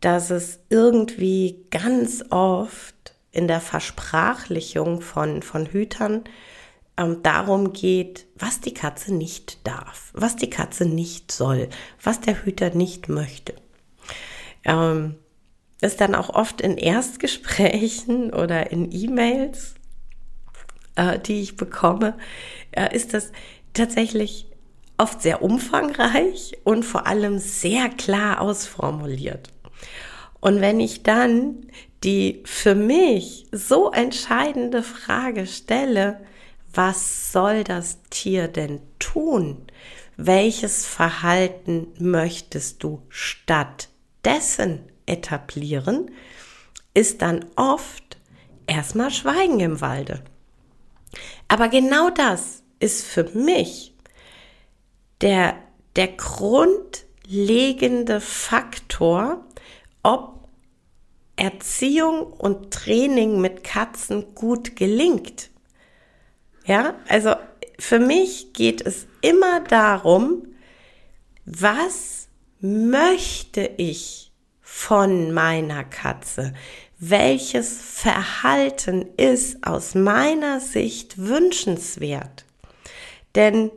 dass 0.00 0.30
es 0.30 0.60
irgendwie 0.68 1.66
ganz 1.70 2.24
oft 2.30 2.95
in 3.36 3.48
der 3.48 3.60
Versprachlichung 3.60 5.02
von, 5.02 5.42
von 5.42 5.66
Hütern 5.66 6.24
ähm, 6.96 7.22
darum 7.22 7.74
geht, 7.74 8.26
was 8.34 8.60
die 8.60 8.72
Katze 8.72 9.14
nicht 9.14 9.66
darf, 9.66 10.10
was 10.14 10.36
die 10.36 10.48
Katze 10.48 10.86
nicht 10.86 11.30
soll, 11.30 11.68
was 12.02 12.20
der 12.20 12.44
Hüter 12.44 12.70
nicht 12.70 13.10
möchte. 13.10 13.54
Ähm, 14.64 15.16
ist 15.82 16.00
dann 16.00 16.14
auch 16.14 16.30
oft 16.30 16.62
in 16.62 16.78
Erstgesprächen 16.78 18.32
oder 18.34 18.70
in 18.70 18.90
E-Mails, 18.90 19.74
äh, 20.94 21.18
die 21.18 21.42
ich 21.42 21.58
bekomme, 21.58 22.16
äh, 22.72 22.96
ist 22.96 23.12
das 23.12 23.32
tatsächlich 23.74 24.46
oft 24.96 25.20
sehr 25.20 25.42
umfangreich 25.42 26.56
und 26.64 26.84
vor 26.84 27.06
allem 27.06 27.38
sehr 27.38 27.90
klar 27.90 28.40
ausformuliert. 28.40 29.50
Und 30.40 30.62
wenn 30.62 30.80
ich 30.80 31.02
dann 31.02 31.66
die 32.04 32.42
für 32.44 32.74
mich 32.74 33.46
so 33.52 33.90
entscheidende 33.90 34.82
Frage 34.82 35.46
stelle, 35.46 36.20
was 36.72 37.32
soll 37.32 37.64
das 37.64 38.02
Tier 38.10 38.48
denn 38.48 38.80
tun? 38.98 39.66
Welches 40.16 40.86
Verhalten 40.86 41.88
möchtest 41.98 42.82
du 42.82 43.02
stattdessen 43.08 44.80
etablieren, 45.06 46.10
ist 46.94 47.22
dann 47.22 47.44
oft 47.56 48.18
erstmal 48.66 49.10
Schweigen 49.10 49.60
im 49.60 49.80
Walde. 49.80 50.22
Aber 51.48 51.68
genau 51.68 52.10
das 52.10 52.62
ist 52.78 53.06
für 53.06 53.24
mich 53.24 53.94
der, 55.20 55.56
der 55.96 56.08
grundlegende 56.08 58.20
Faktor, 58.20 59.44
ob 60.02 60.35
Erziehung 61.36 62.32
und 62.32 62.72
Training 62.72 63.40
mit 63.40 63.62
Katzen 63.62 64.34
gut 64.34 64.74
gelingt. 64.74 65.50
Ja, 66.64 66.94
also 67.08 67.34
für 67.78 67.98
mich 67.98 68.52
geht 68.54 68.80
es 68.84 69.06
immer 69.20 69.60
darum, 69.60 70.46
was 71.44 72.28
möchte 72.60 73.70
ich 73.76 74.32
von 74.62 75.32
meiner 75.32 75.84
Katze? 75.84 76.54
Welches 76.98 77.76
Verhalten 77.76 79.06
ist 79.16 79.64
aus 79.66 79.94
meiner 79.94 80.60
Sicht 80.60 81.18
wünschenswert? 81.18 82.46
Denn 83.34 83.70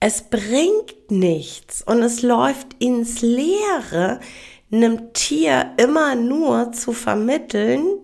es 0.00 0.22
bringt 0.22 1.10
nichts 1.10 1.82
und 1.82 2.02
es 2.02 2.22
läuft 2.22 2.74
ins 2.80 3.20
Leere, 3.20 4.20
einem 4.70 5.12
Tier 5.12 5.72
immer 5.76 6.14
nur 6.14 6.72
zu 6.72 6.92
vermitteln, 6.92 8.02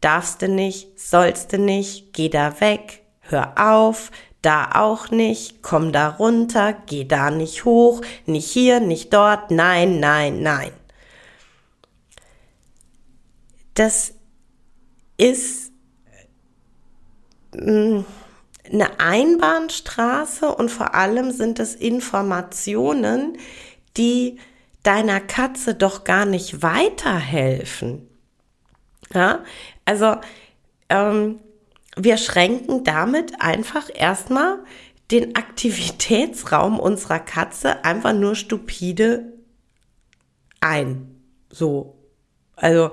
darfst 0.00 0.42
du 0.42 0.48
nicht, 0.48 0.98
sollst 1.00 1.52
du 1.52 1.58
nicht, 1.58 2.12
geh 2.12 2.28
da 2.28 2.60
weg, 2.60 3.02
hör 3.20 3.54
auf, 3.56 4.10
da 4.42 4.70
auch 4.74 5.10
nicht, 5.10 5.62
komm 5.62 5.90
da 5.92 6.08
runter, 6.08 6.72
geh 6.86 7.04
da 7.04 7.30
nicht 7.30 7.64
hoch, 7.64 8.02
nicht 8.26 8.48
hier, 8.48 8.78
nicht 8.78 9.12
dort, 9.12 9.50
nein, 9.50 9.98
nein, 9.98 10.42
nein. 10.42 10.70
Das 13.74 14.14
ist 15.16 15.72
mm, 17.52 18.00
eine 18.72 19.00
Einbahnstraße 19.00 20.54
und 20.54 20.70
vor 20.70 20.94
allem 20.94 21.32
sind 21.32 21.58
es 21.58 21.74
Informationen, 21.74 23.38
die 23.96 24.38
deiner 24.86 25.20
Katze 25.20 25.74
doch 25.74 26.04
gar 26.04 26.24
nicht 26.24 26.62
weiterhelfen. 26.62 28.08
Ja, 29.12 29.44
also 29.84 30.16
ähm, 30.88 31.40
wir 31.96 32.18
schränken 32.18 32.84
damit 32.84 33.40
einfach 33.40 33.88
erstmal 33.92 34.58
den 35.10 35.36
Aktivitätsraum 35.36 36.78
unserer 36.78 37.20
Katze 37.20 37.84
einfach 37.84 38.12
nur 38.12 38.34
stupide 38.34 39.32
ein. 40.60 41.20
So. 41.50 41.96
Also, 42.56 42.90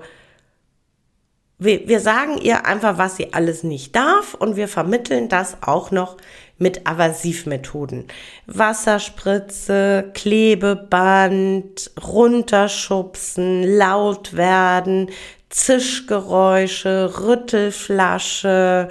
wir, 1.58 1.88
wir 1.88 2.00
sagen 2.00 2.38
ihr 2.38 2.66
einfach, 2.66 2.98
was 2.98 3.16
sie 3.18 3.34
alles 3.34 3.64
nicht 3.64 3.96
darf 3.96 4.34
und 4.34 4.56
wir 4.56 4.68
vermitteln 4.68 5.30
das 5.30 5.64
auch 5.64 5.92
noch 5.92 6.18
mit 6.58 6.88
Aversivmethoden. 6.88 8.06
Wasserspritze, 8.46 10.12
Klebeband, 10.14 11.92
runterschubsen, 12.02 13.64
laut 13.64 14.36
werden, 14.36 15.10
Zischgeräusche, 15.50 17.20
Rüttelflasche, 17.20 18.90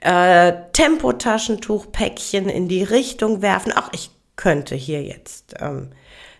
äh, 0.00 0.52
Tempotaschentuchpäckchen 0.72 2.48
in 2.48 2.68
die 2.68 2.82
Richtung 2.82 3.42
werfen. 3.42 3.72
Ach, 3.74 3.90
ich 3.92 4.10
könnte 4.36 4.74
hier 4.74 5.02
jetzt 5.02 5.54
ähm, 5.60 5.90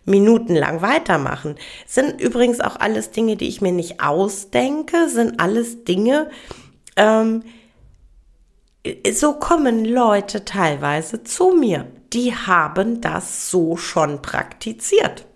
minutenlang 0.04 0.80
weitermachen. 0.80 1.56
Sind 1.86 2.20
übrigens 2.20 2.60
auch 2.60 2.76
alles 2.76 3.10
Dinge, 3.10 3.36
die 3.36 3.48
ich 3.48 3.60
mir 3.60 3.72
nicht 3.72 4.00
ausdenke, 4.00 5.08
sind 5.08 5.40
alles 5.40 5.84
Dinge, 5.84 6.30
ähm, 6.96 7.42
so 9.12 9.34
kommen 9.34 9.84
Leute 9.84 10.44
teilweise 10.44 11.24
zu 11.24 11.52
mir. 11.52 11.86
Die 12.12 12.34
haben 12.34 13.00
das 13.00 13.50
so 13.50 13.76
schon 13.76 14.22
praktiziert. 14.22 15.26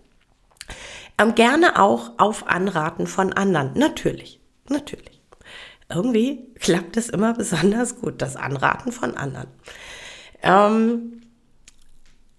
Ähm, 1.18 1.34
gerne 1.34 1.80
auch 1.80 2.12
auf 2.18 2.46
Anraten 2.48 3.06
von 3.06 3.32
anderen. 3.32 3.72
Natürlich, 3.74 4.40
natürlich. 4.68 5.20
Irgendwie 5.88 6.46
klappt 6.58 6.96
es 6.96 7.10
immer 7.10 7.34
besonders 7.34 8.00
gut, 8.00 8.22
das 8.22 8.36
Anraten 8.36 8.92
von 8.92 9.16
anderen. 9.16 9.48
Ähm, 10.42 11.22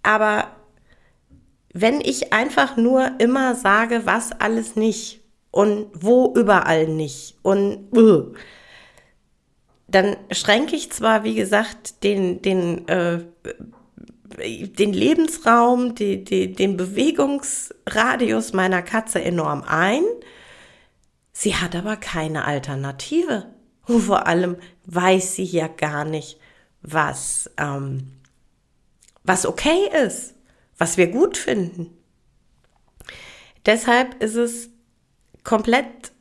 aber 0.02 0.48
wenn 1.74 2.02
ich 2.02 2.34
einfach 2.34 2.78
nur 2.78 3.12
immer 3.20 3.56
sage, 3.56 4.06
was 4.06 4.32
alles 4.32 4.76
nicht 4.76 5.22
und 5.52 5.88
wo 5.94 6.34
überall 6.36 6.88
nicht 6.88 7.38
und 7.42 7.96
uh, 7.96 8.34
dann 9.94 10.18
schränke 10.32 10.76
ich 10.76 10.92
zwar, 10.92 11.24
wie 11.24 11.36
gesagt, 11.36 12.04
den, 12.04 12.42
den, 12.42 12.88
äh, 12.88 13.20
den 14.38 14.94
Lebensraum, 14.94 15.96
die, 15.96 16.24
die, 16.24 16.52
den 16.52 16.78
Bewegungsradius 16.78 18.54
meiner 18.54 18.82
Katze 18.82 19.24
enorm 19.24 19.64
ein. 19.66 20.04
Sie 21.32 21.56
hat 21.56 21.76
aber 21.76 21.96
keine 21.96 22.46
Alternative. 22.46 23.46
Und 23.88 24.02
vor 24.02 24.28
allem 24.28 24.58
weiß 24.86 25.36
sie 25.36 25.44
ja 25.44 25.68
gar 25.68 26.06
nicht, 26.06 26.40
was, 26.82 27.52
ähm, 27.58 28.14
was 29.24 29.46
okay 29.46 29.90
ist 30.06 30.34
was 30.78 30.98
wir 30.98 31.08
gut 31.08 31.38
finden. 31.38 31.98
Deshalb 33.66 34.22
ist 34.22 34.36
es 34.36 34.70
komplett 35.44 36.12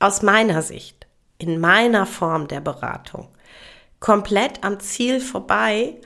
aus 0.00 0.22
meiner 0.22 0.62
Sicht, 0.62 1.01
in 1.42 1.60
meiner 1.60 2.06
Form 2.06 2.48
der 2.48 2.60
Beratung, 2.60 3.28
komplett 4.00 4.64
am 4.64 4.80
Ziel 4.80 5.20
vorbei, 5.20 5.96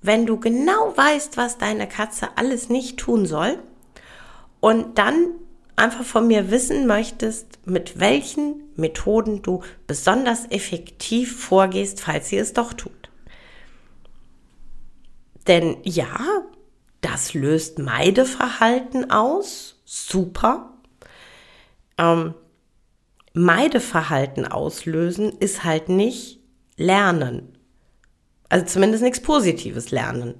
wenn 0.00 0.26
du 0.26 0.38
genau 0.38 0.96
weißt, 0.96 1.36
was 1.36 1.58
deine 1.58 1.88
Katze 1.88 2.28
alles 2.36 2.68
nicht 2.68 2.98
tun 2.98 3.26
soll 3.26 3.58
und 4.60 4.98
dann 4.98 5.34
einfach 5.76 6.04
von 6.04 6.26
mir 6.26 6.50
wissen 6.50 6.86
möchtest, 6.86 7.66
mit 7.66 7.98
welchen 7.98 8.62
Methoden 8.76 9.42
du 9.42 9.62
besonders 9.86 10.50
effektiv 10.50 11.40
vorgehst, 11.40 12.00
falls 12.00 12.28
sie 12.28 12.38
es 12.38 12.52
doch 12.52 12.72
tut. 12.72 13.10
Denn 15.46 15.76
ja, 15.82 16.44
das 17.00 17.34
löst 17.34 17.78
Meideverhalten 17.78 19.10
aus. 19.10 19.80
Super. 19.84 20.72
Ähm, 21.98 22.34
Meideverhalten 23.34 24.46
auslösen 24.46 25.32
ist 25.38 25.64
halt 25.64 25.88
nicht 25.88 26.40
Lernen. 26.76 27.58
Also 28.48 28.66
zumindest 28.66 29.02
nichts 29.02 29.20
Positives 29.20 29.90
lernen. 29.90 30.34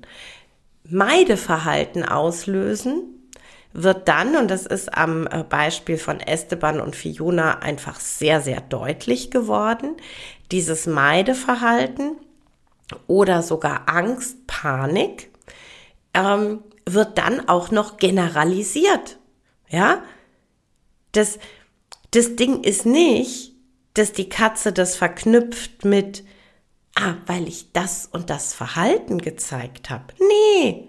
Meideverhalten 0.85 2.05
auslösen 2.05 3.31
wird 3.73 4.09
dann, 4.09 4.37
und 4.37 4.51
das 4.51 4.67
ist 4.67 4.95
am 4.95 5.27
äh, 5.27 5.45
Beispiel 5.45 5.97
von 5.97 6.21
Esteban 6.21 6.81
und 6.81 6.95
Fiona 6.95 7.61
einfach 7.61 8.01
sehr, 8.01 8.41
sehr 8.43 8.61
deutlich 8.61 9.31
geworden, 9.31 9.97
dieses 10.51 10.87
Meideverhalten 10.87 12.17
oder 13.07 13.43
sogar 13.43 13.89
Angst, 13.89 14.47
Panik, 14.47 15.31
ähm, 16.13 16.63
wird 16.85 17.17
dann 17.17 17.49
auch 17.49 17.71
noch 17.71 17.97
generalisiert. 17.97 19.19
Ja, 19.69 20.03
das, 21.13 21.39
das 22.13 22.37
Ding 22.37 22.63
ist 22.63 22.87
nicht, 22.87 23.53
dass 23.95 24.13
die 24.13 24.29
Katze 24.29 24.73
das 24.73 24.97
verknüpft 24.97 25.85
mit, 25.85 26.25
ah, 26.95 27.17
weil 27.27 27.49
ich 27.49 27.73
das 27.73 28.09
und 28.11 28.31
das 28.31 28.55
Verhalten 28.55 29.19
gezeigt 29.19 29.91
habe. 29.91 30.15
Nee, 30.19 30.89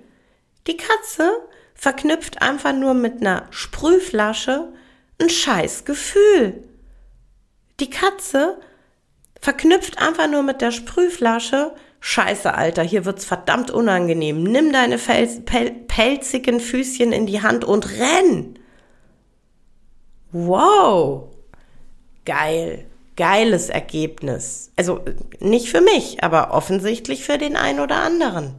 die 0.67 0.77
Katze 0.77 1.31
verknüpft 1.73 2.41
einfach 2.41 2.73
nur 2.73 2.93
mit 2.93 3.21
einer 3.21 3.47
Sprühflasche 3.49 4.71
ein 5.21 5.29
scheiß 5.29 5.86
Gefühl. 5.86 6.63
Die 7.79 7.89
Katze 7.89 8.59
verknüpft 9.41 9.99
einfach 9.99 10.29
nur 10.29 10.43
mit 10.43 10.62
der 10.62 10.71
Sprühflasche 10.71 11.73
Scheiße, 12.05 12.53
Alter, 12.53 12.83
hier 12.83 13.05
wird's 13.05 13.23
verdammt 13.23 13.71
unangenehm. 13.71 14.43
Nimm 14.43 14.73
deine 14.73 14.97
pelzigen 14.97 16.59
Füßchen 16.59 17.13
in 17.13 17.25
die 17.25 17.41
Hand 17.41 17.63
und 17.63 17.89
renn. 17.97 18.59
Wow. 20.33 21.29
Geil. 22.25 22.85
Geiles 23.15 23.69
Ergebnis. 23.69 24.71
Also 24.75 25.01
nicht 25.39 25.69
für 25.69 25.81
mich, 25.81 26.23
aber 26.23 26.51
offensichtlich 26.51 27.23
für 27.23 27.37
den 27.37 27.55
einen 27.55 27.79
oder 27.79 28.01
anderen. 28.01 28.55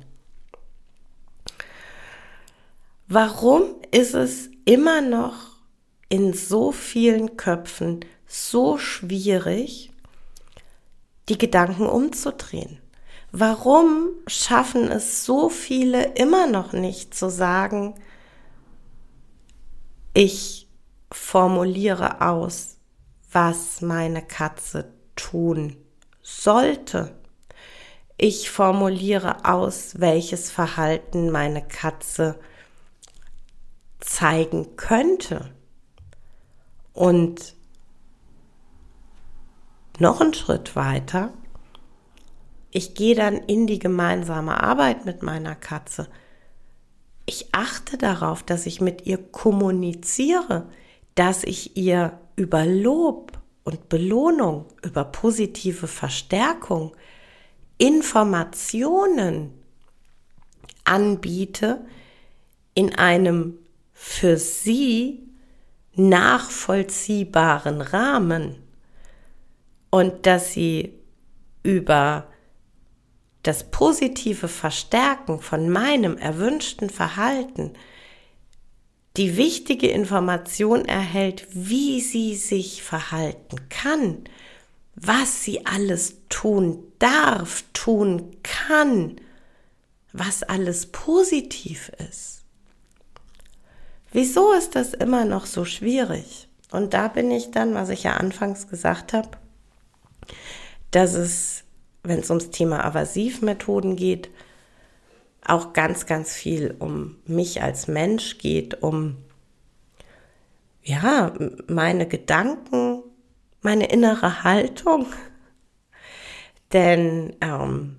Warum 3.08 3.64
ist 3.90 4.14
es 4.14 4.48
immer 4.64 5.00
noch 5.00 5.34
in 6.08 6.32
so 6.32 6.72
vielen 6.72 7.37
Köpfen 7.37 8.00
so 8.26 8.78
schwierig, 8.78 9.90
die 11.28 11.37
Gedanken 11.37 11.87
umzudrehen? 11.87 12.78
Warum 13.32 14.10
schaffen 14.28 14.90
es 14.90 15.24
so 15.24 15.48
viele 15.48 16.14
immer 16.14 16.46
noch 16.46 16.72
nicht 16.72 17.14
zu 17.14 17.28
sagen, 17.28 17.94
ich 20.14 20.63
formuliere 21.16 22.20
aus, 22.20 22.77
was 23.31 23.81
meine 23.81 24.22
Katze 24.22 24.92
tun 25.16 25.77
sollte. 26.22 27.14
Ich 28.16 28.50
formuliere 28.50 29.44
aus, 29.44 30.00
welches 30.00 30.50
Verhalten 30.50 31.31
meine 31.31 31.66
Katze 31.66 32.38
zeigen 34.00 34.77
könnte. 34.77 35.53
Und 36.92 37.55
noch 39.98 40.20
einen 40.20 40.35
Schritt 40.35 40.77
weiter, 40.77 41.33
ich 42.70 42.94
gehe 42.94 43.14
dann 43.14 43.37
in 43.37 43.68
die 43.68 43.79
gemeinsame 43.79 44.61
Arbeit 44.61 45.05
mit 45.05 45.22
meiner 45.22 45.55
Katze. 45.55 46.09
Ich 47.27 47.55
achte 47.55 47.96
darauf, 47.96 48.42
dass 48.42 48.66
ich 48.66 48.81
mit 48.81 49.07
ihr 49.07 49.18
kommuniziere, 49.18 50.68
dass 51.14 51.44
ich 51.44 51.77
ihr 51.77 52.18
über 52.37 52.66
Lob 52.66 53.38
und 53.64 53.88
Belohnung, 53.88 54.66
über 54.83 55.05
positive 55.05 55.87
Verstärkung, 55.87 56.94
Informationen 57.79 59.53
anbiete 60.85 61.85
in 62.74 62.94
einem 62.94 63.59
für 63.92 64.37
sie 64.37 65.29
nachvollziehbaren 65.94 67.81
Rahmen 67.81 68.57
und 69.90 70.27
dass 70.27 70.53
sie 70.53 70.98
über 71.62 72.27
das 73.44 73.70
positive 73.70 74.48
Verstärken 74.48 75.40
von 75.40 75.68
meinem 75.68 76.16
erwünschten 76.16 76.90
Verhalten 76.90 77.74
die 79.16 79.37
wichtige 79.37 79.88
Information 79.88 80.85
erhält, 80.85 81.46
wie 81.50 82.00
sie 82.00 82.35
sich 82.35 82.83
verhalten 82.83 83.68
kann, 83.68 84.24
was 84.96 85.44
sie 85.44 85.66
alles 85.66 86.16
tun 86.29 86.83
darf, 86.98 87.64
tun 87.72 88.37
kann, 88.42 89.16
was 90.12 90.42
alles 90.42 90.87
positiv 90.87 91.90
ist. 92.11 92.42
Wieso 94.12 94.53
ist 94.53 94.77
das 94.77 94.94
immer 94.94 95.24
noch 95.24 95.46
so 95.46 95.64
schwierig? 95.64 96.48
Und 96.70 96.94
da 96.94 97.09
bin 97.09 97.31
ich 97.31 97.50
dann, 97.50 97.74
was 97.74 97.88
ich 97.88 98.05
ja 98.05 98.14
anfangs 98.14 98.68
gesagt 98.68 99.12
habe, 99.12 99.31
dass 100.90 101.14
es 101.14 101.64
wenn 102.05 102.20
es 102.20 102.31
ums 102.31 102.50
Thema 102.50 102.85
Aversivmethoden 102.85 103.96
geht, 103.96 104.29
auch 105.46 105.72
ganz, 105.72 106.07
ganz 106.07 106.35
viel 106.35 106.74
um 106.78 107.16
mich 107.26 107.62
als 107.62 107.88
Mensch 107.88 108.38
geht, 108.38 108.83
um 108.83 109.16
ja, 110.83 111.33
meine 111.66 112.07
Gedanken, 112.07 113.02
meine 113.62 113.87
innere 113.87 114.42
Haltung. 114.44 115.07
Denn 116.72 117.37
ähm, 117.40 117.96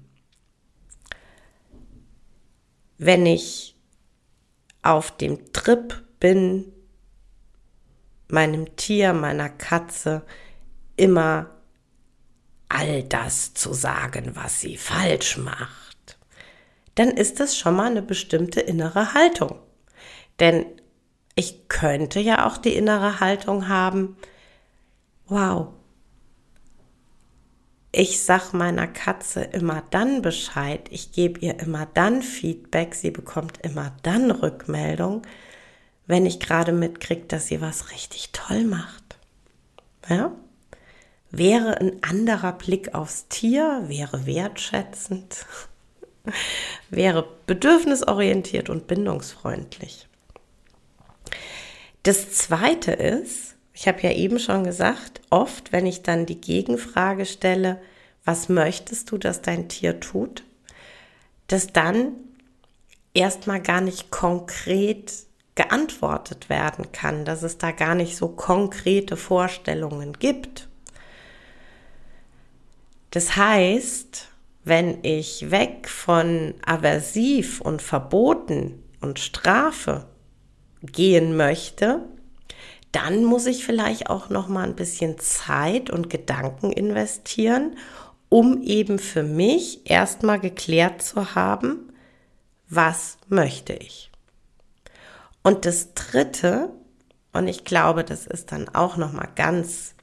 wenn 2.98 3.26
ich 3.26 3.76
auf 4.82 5.16
dem 5.18 5.52
Trip 5.52 6.04
bin, 6.20 6.72
meinem 8.28 8.76
Tier, 8.76 9.14
meiner 9.14 9.50
Katze 9.50 10.24
immer 10.96 11.50
all 12.70 13.04
das 13.04 13.54
zu 13.54 13.74
sagen, 13.74 14.32
was 14.36 14.60
sie 14.60 14.78
falsch 14.78 15.38
macht, 15.38 15.85
dann 16.96 17.10
ist 17.10 17.40
es 17.40 17.58
schon 17.58 17.76
mal 17.76 17.90
eine 17.92 18.02
bestimmte 18.02 18.62
innere 18.62 19.14
Haltung. 19.14 19.60
Denn 20.40 20.66
ich 21.36 21.68
könnte 21.68 22.20
ja 22.20 22.48
auch 22.48 22.58
die 22.58 22.74
innere 22.74 23.20
Haltung 23.20 23.68
haben, 23.68 24.18
wow, 25.28 25.68
ich 27.92 28.22
sag 28.22 28.54
meiner 28.54 28.88
Katze 28.88 29.42
immer 29.42 29.84
dann 29.90 30.22
Bescheid, 30.22 30.88
ich 30.90 31.14
gebe 31.14 31.40
ihr 31.40 31.60
immer 31.60 31.86
dann 31.94 32.22
Feedback, 32.22 32.96
sie 32.96 33.12
bekommt 33.12 33.60
immer 33.62 33.96
dann 34.04 34.32
Rückmeldung, 34.32 35.22
wenn 36.06 36.26
ich 36.26 36.40
gerade 36.40 36.74
mitkriege, 36.74 37.26
dass 37.28 37.48
sie 37.48 37.62
was 37.62 37.92
richtig 37.92 38.32
toll 38.32 38.66
macht. 38.66 39.18
Ja? 40.10 40.34
wäre 41.38 41.80
ein 41.80 42.02
anderer 42.04 42.54
Blick 42.54 42.94
aufs 42.94 43.28
Tier, 43.28 43.84
wäre 43.88 44.26
wertschätzend, 44.26 45.46
wäre 46.90 47.28
bedürfnisorientiert 47.46 48.70
und 48.70 48.88
bindungsfreundlich. 48.88 50.08
Das 52.04 52.32
Zweite 52.32 52.92
ist, 52.92 53.56
ich 53.74 53.88
habe 53.88 54.02
ja 54.02 54.12
eben 54.12 54.40
schon 54.40 54.64
gesagt, 54.64 55.22
oft, 55.30 55.72
wenn 55.72 55.86
ich 55.86 56.04
dann 56.04 56.26
die 56.26 56.40
Gegenfrage 56.40 57.26
stelle, 57.26 57.82
was 58.24 58.50
möchtest 58.50 59.12
du, 59.12 59.18
dass 59.18 59.42
dein 59.42 59.70
Tier 59.70 60.00
tut, 60.00 60.44
dass 61.48 61.68
dann 61.68 62.14
erstmal 63.14 63.62
gar 63.62 63.82
nicht 63.82 64.12
konkret 64.12 65.14
geantwortet 65.56 66.50
werden 66.50 66.92
kann, 66.92 67.26
dass 67.26 67.44
es 67.44 67.58
da 67.58 67.72
gar 67.72 67.96
nicht 67.96 68.18
so 68.18 68.28
konkrete 68.28 69.18
Vorstellungen 69.18 70.14
gibt. 70.14 70.68
Das 73.12 73.38
heißt, 73.38 74.28
wenn 74.66 75.04
ich 75.04 75.52
weg 75.52 75.88
von 75.88 76.54
aversiv 76.66 77.62
und 77.62 77.82
verboten 77.82 78.84
und 79.00 79.20
Strafe 79.20 80.08
gehen 80.82 81.38
möchte, 81.38 82.02
dann 82.92 83.24
muss 83.26 83.46
ich 83.46 83.66
vielleicht 83.66 84.10
auch 84.10 84.30
noch 84.30 84.48
mal 84.48 84.64
ein 84.64 84.76
bisschen 84.76 85.20
Zeit 85.20 85.90
und 85.90 86.10
Gedanken 86.10 86.72
investieren, 86.72 87.78
um 88.30 88.62
eben 88.64 89.00
für 89.00 89.24
mich 89.24 89.90
erstmal 89.90 90.40
geklärt 90.40 91.02
zu 91.02 91.36
haben, 91.36 91.94
was 92.68 93.18
möchte 93.28 93.74
ich. 93.74 94.12
Und 95.44 95.66
das 95.66 95.94
dritte, 95.94 96.72
Und 97.36 97.50
ich 97.50 97.66
glaube, 97.66 98.06
das 98.06 98.26
ist 98.26 98.54
dann 98.54 98.70
auch 98.70 98.96
noch 98.96 99.12
mal 99.12 99.28
ganz 99.36 99.94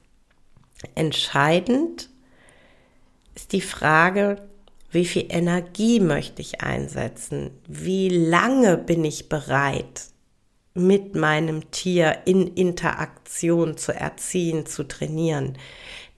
entscheidend, 0.93 2.11
ist 3.33 3.53
die 3.53 3.61
Frage, 3.61 4.47
wie 4.93 5.05
viel 5.05 5.25
Energie 5.29 5.99
möchte 5.99 6.41
ich 6.41 6.61
einsetzen? 6.61 7.51
Wie 7.67 8.09
lange 8.09 8.77
bin 8.77 9.03
ich 9.03 9.27
bereit, 9.27 10.03
mit 10.75 11.15
meinem 11.15 11.71
Tier 11.71 12.19
in 12.25 12.47
Interaktion 12.47 13.75
zu 13.75 13.91
erziehen, 13.91 14.67
zu 14.67 14.83
trainieren? 14.83 15.57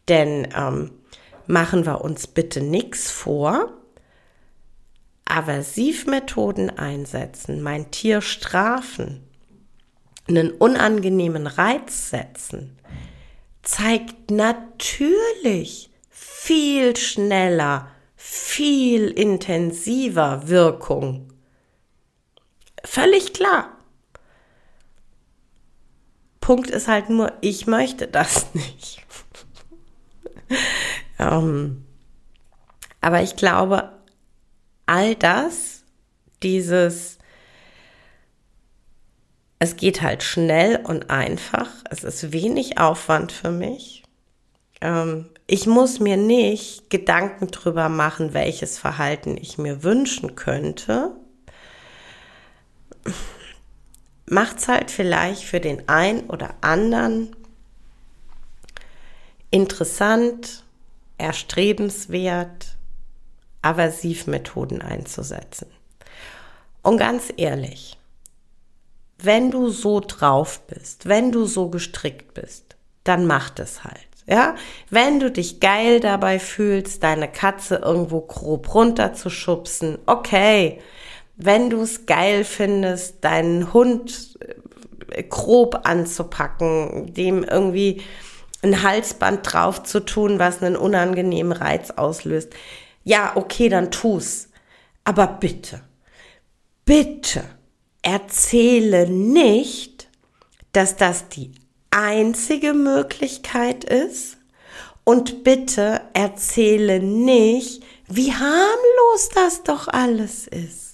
Denn 0.09 0.49
ähm, 0.55 0.91
machen 1.47 1.85
wir 1.85 2.01
uns 2.01 2.27
bitte 2.27 2.61
nichts 2.61 3.09
vor. 3.09 3.71
Aversivmethoden 5.23 6.69
einsetzen, 6.69 7.61
mein 7.61 7.91
Tier 7.91 8.21
strafen, 8.21 9.23
einen 10.27 10.51
unangenehmen 10.51 11.47
Reiz 11.47 12.09
setzen, 12.09 12.77
zeigt 13.63 14.29
natürlich 14.31 15.89
viel 16.09 16.95
schneller, 16.95 17.89
viel 18.27 19.09
intensiver 19.09 20.47
Wirkung. 20.47 21.31
Völlig 22.83 23.33
klar. 23.33 23.77
Punkt 26.41 26.71
ist 26.71 26.87
halt 26.87 27.09
nur, 27.09 27.33
ich 27.41 27.67
möchte 27.67 28.07
das 28.07 28.47
nicht. 28.55 29.05
ähm, 31.19 31.85
aber 32.99 33.21
ich 33.21 33.35
glaube, 33.35 33.93
all 34.87 35.13
das, 35.13 35.83
dieses, 36.41 37.19
es 39.59 39.75
geht 39.75 40.01
halt 40.01 40.23
schnell 40.23 40.77
und 40.83 41.11
einfach, 41.11 41.69
es 41.91 42.03
ist 42.03 42.31
wenig 42.31 42.79
Aufwand 42.79 43.31
für 43.31 43.51
mich. 43.51 44.01
Ähm, 44.81 45.29
ich 45.47 45.67
muss 45.67 45.99
mir 45.99 46.17
nicht 46.17 46.89
Gedanken 46.89 47.47
drüber 47.47 47.89
machen, 47.89 48.33
welches 48.33 48.77
Verhalten 48.77 49.37
ich 49.37 49.57
mir 49.57 49.83
wünschen 49.83 50.35
könnte. 50.35 51.11
Macht 54.25 54.57
es 54.57 54.67
halt 54.67 54.89
vielleicht 54.89 55.43
für 55.43 55.59
den 55.59 55.87
einen 55.87 56.29
oder 56.29 56.55
anderen 56.61 57.35
interessant, 59.51 60.63
erstrebenswert, 61.17 62.75
Aversivmethoden 63.61 64.81
einzusetzen. 64.81 65.67
Und 66.81 66.97
ganz 66.97 67.31
ehrlich, 67.37 67.97
wenn 69.19 69.51
du 69.51 69.69
so 69.69 70.01
drauf 70.01 70.65
bist, 70.67 71.07
wenn 71.07 71.31
du 71.31 71.45
so 71.45 71.69
gestrickt 71.69 72.33
bist, 72.33 72.75
dann 73.03 73.25
mach 73.27 73.57
es 73.59 73.83
halt. 73.83 74.14
Ja, 74.27 74.55
wenn 74.89 75.19
du 75.19 75.29
dich 75.29 75.59
geil 75.59 75.99
dabei 75.99 76.39
fühlst, 76.39 77.03
deine 77.03 77.27
Katze 77.27 77.75
irgendwo 77.75 78.21
grob 78.21 78.73
runterzuschubsen, 78.73 79.99
okay. 80.07 80.81
Wenn 81.37 81.69
du 81.69 81.81
es 81.81 82.05
geil 82.05 82.43
findest, 82.43 83.23
deinen 83.23 83.73
Hund 83.73 84.39
äh, 85.09 85.23
grob 85.23 85.81
anzupacken, 85.83 87.13
dem 87.13 87.43
irgendwie 87.43 88.01
ein 88.63 88.83
Halsband 88.83 89.41
drauf 89.43 89.83
zu 89.83 89.99
tun, 89.99 90.39
was 90.39 90.63
einen 90.63 90.75
unangenehmen 90.75 91.51
Reiz 91.51 91.91
auslöst. 91.91 92.53
Ja, 93.03 93.33
okay, 93.35 93.69
dann 93.69 93.91
tu's. 93.91 94.49
Aber 95.03 95.27
bitte, 95.27 95.81
bitte 96.85 97.43
erzähle 98.01 99.09
nicht, 99.09 100.07
dass 100.71 100.95
das 100.95 101.29
die 101.29 101.51
einzige 101.95 102.73
Möglichkeit 102.73 103.83
ist 103.85 104.37
und 105.05 105.43
bitte 105.43 106.01
erzähle 106.13 106.99
nicht, 106.99 107.83
wie 108.07 108.33
harmlos 108.33 109.29
das 109.33 109.63
doch 109.63 109.87
alles 109.87 110.47
ist. 110.47 110.85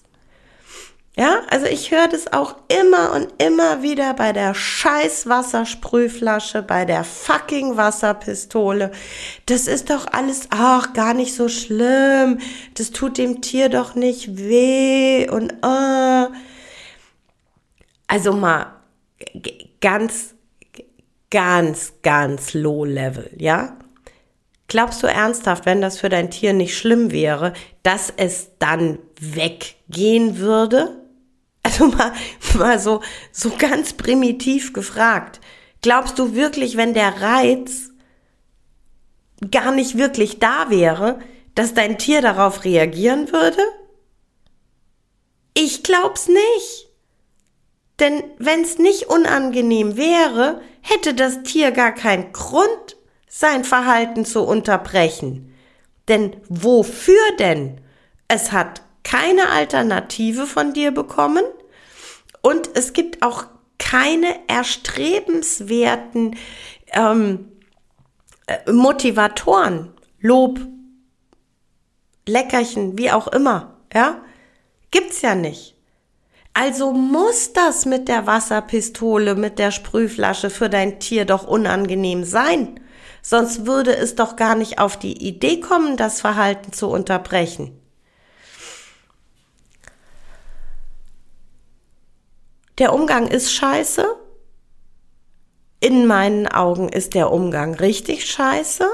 Ja, 1.17 1.41
also 1.49 1.65
ich 1.65 1.91
höre 1.91 2.07
das 2.07 2.31
auch 2.31 2.55
immer 2.69 3.11
und 3.11 3.33
immer 3.43 3.81
wieder 3.81 4.13
bei 4.13 4.31
der 4.31 4.53
scheiß 4.53 5.27
Wassersprühflasche, 5.27 6.61
bei 6.61 6.85
der 6.85 7.03
fucking 7.03 7.75
Wasserpistole. 7.75 8.91
Das 9.45 9.67
ist 9.67 9.89
doch 9.89 10.07
alles, 10.11 10.47
ach, 10.51 10.93
gar 10.93 11.13
nicht 11.13 11.35
so 11.35 11.49
schlimm. 11.49 12.39
Das 12.75 12.91
tut 12.91 13.17
dem 13.17 13.41
Tier 13.41 13.67
doch 13.67 13.93
nicht 13.95 14.37
weh 14.37 15.29
und 15.29 15.51
äh. 15.51 16.27
Also 18.07 18.33
mal 18.33 18.73
ganz 19.81 20.33
ganz, 21.31 21.93
ganz 22.03 22.53
low 22.53 22.85
level, 22.85 23.31
ja? 23.37 23.77
Glaubst 24.67 25.03
du 25.03 25.07
ernsthaft, 25.07 25.65
wenn 25.65 25.81
das 25.81 25.99
für 25.99 26.07
dein 26.07 26.31
Tier 26.31 26.53
nicht 26.53 26.77
schlimm 26.77 27.11
wäre, 27.11 27.53
dass 27.83 28.13
es 28.15 28.51
dann 28.59 28.99
weggehen 29.19 30.37
würde? 30.37 31.01
Also 31.63 31.87
mal, 31.87 32.13
mal 32.57 32.79
so, 32.79 33.01
so 33.31 33.51
ganz 33.57 33.93
primitiv 33.93 34.71
gefragt. 34.71 35.41
Glaubst 35.81 36.19
du 36.19 36.35
wirklich, 36.35 36.77
wenn 36.77 36.93
der 36.93 37.21
Reiz 37.21 37.89
gar 39.49 39.71
nicht 39.71 39.97
wirklich 39.97 40.39
da 40.39 40.69
wäre, 40.69 41.19
dass 41.55 41.73
dein 41.73 41.97
Tier 41.97 42.21
darauf 42.21 42.63
reagieren 42.63 43.31
würde? 43.31 43.61
Ich 45.53 45.83
glaub's 45.83 46.27
nicht. 46.27 46.87
Denn 47.99 48.23
wenn's 48.37 48.77
nicht 48.77 49.09
unangenehm 49.09 49.97
wäre, 49.97 50.61
hätte 50.81 51.13
das 51.13 51.43
Tier 51.43 51.71
gar 51.71 51.93
keinen 51.93 52.31
Grund, 52.33 52.97
sein 53.27 53.63
Verhalten 53.63 54.25
zu 54.25 54.41
unterbrechen. 54.41 55.55
Denn 56.07 56.35
wofür 56.49 57.21
denn? 57.39 57.79
Es 58.27 58.51
hat 58.51 58.81
keine 59.03 59.49
Alternative 59.49 60.45
von 60.45 60.73
dir 60.73 60.91
bekommen 60.91 61.43
und 62.41 62.69
es 62.73 62.93
gibt 62.93 63.23
auch 63.23 63.45
keine 63.77 64.47
erstrebenswerten 64.47 66.35
ähm, 66.93 67.51
äh, 68.47 68.71
Motivatoren, 68.71 69.93
Lob, 70.19 70.59
Leckerchen, 72.27 72.97
wie 72.97 73.11
auch 73.11 73.27
immer, 73.27 73.77
ja? 73.93 74.23
Gibt's 74.91 75.21
ja 75.21 75.35
nicht. 75.35 75.75
Also 76.53 76.91
muss 76.91 77.53
das 77.53 77.85
mit 77.85 78.07
der 78.07 78.27
Wasserpistole, 78.27 79.35
mit 79.35 79.57
der 79.57 79.71
Sprühflasche 79.71 80.49
für 80.49 80.69
dein 80.69 80.99
Tier 80.99 81.25
doch 81.25 81.47
unangenehm 81.47 82.23
sein. 82.23 82.79
Sonst 83.21 83.65
würde 83.65 83.95
es 83.95 84.15
doch 84.15 84.35
gar 84.35 84.55
nicht 84.55 84.79
auf 84.79 84.97
die 84.97 85.25
Idee 85.25 85.59
kommen, 85.61 85.95
das 85.95 86.19
Verhalten 86.19 86.73
zu 86.73 86.89
unterbrechen. 86.89 87.77
Der 92.79 92.93
Umgang 92.93 93.27
ist 93.27 93.53
scheiße. 93.53 94.05
In 95.79 96.07
meinen 96.07 96.47
Augen 96.47 96.89
ist 96.89 97.13
der 97.13 97.31
Umgang 97.31 97.75
richtig 97.75 98.25
scheiße. 98.25 98.87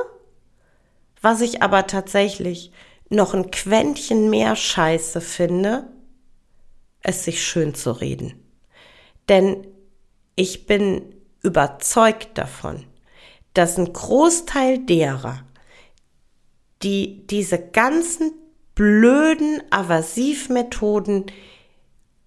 Was 1.21 1.41
ich 1.41 1.63
aber 1.63 1.87
tatsächlich 1.87 2.71
noch 3.09 3.33
ein 3.33 3.49
Quäntchen 3.49 4.29
mehr 4.29 4.55
scheiße 4.55 5.21
finde, 5.21 5.87
es 7.07 7.23
sich 7.23 7.43
schön 7.43 7.73
zu 7.73 7.91
reden. 7.91 8.33
Denn 9.29 9.65
ich 10.35 10.67
bin 10.67 11.15
überzeugt 11.41 12.37
davon, 12.37 12.85
dass 13.53 13.77
ein 13.77 13.91
Großteil 13.91 14.79
derer, 14.79 15.43
die 16.83 17.25
diese 17.25 17.59
ganzen 17.59 18.33
blöden 18.75 19.63
Aversivmethoden 19.71 21.25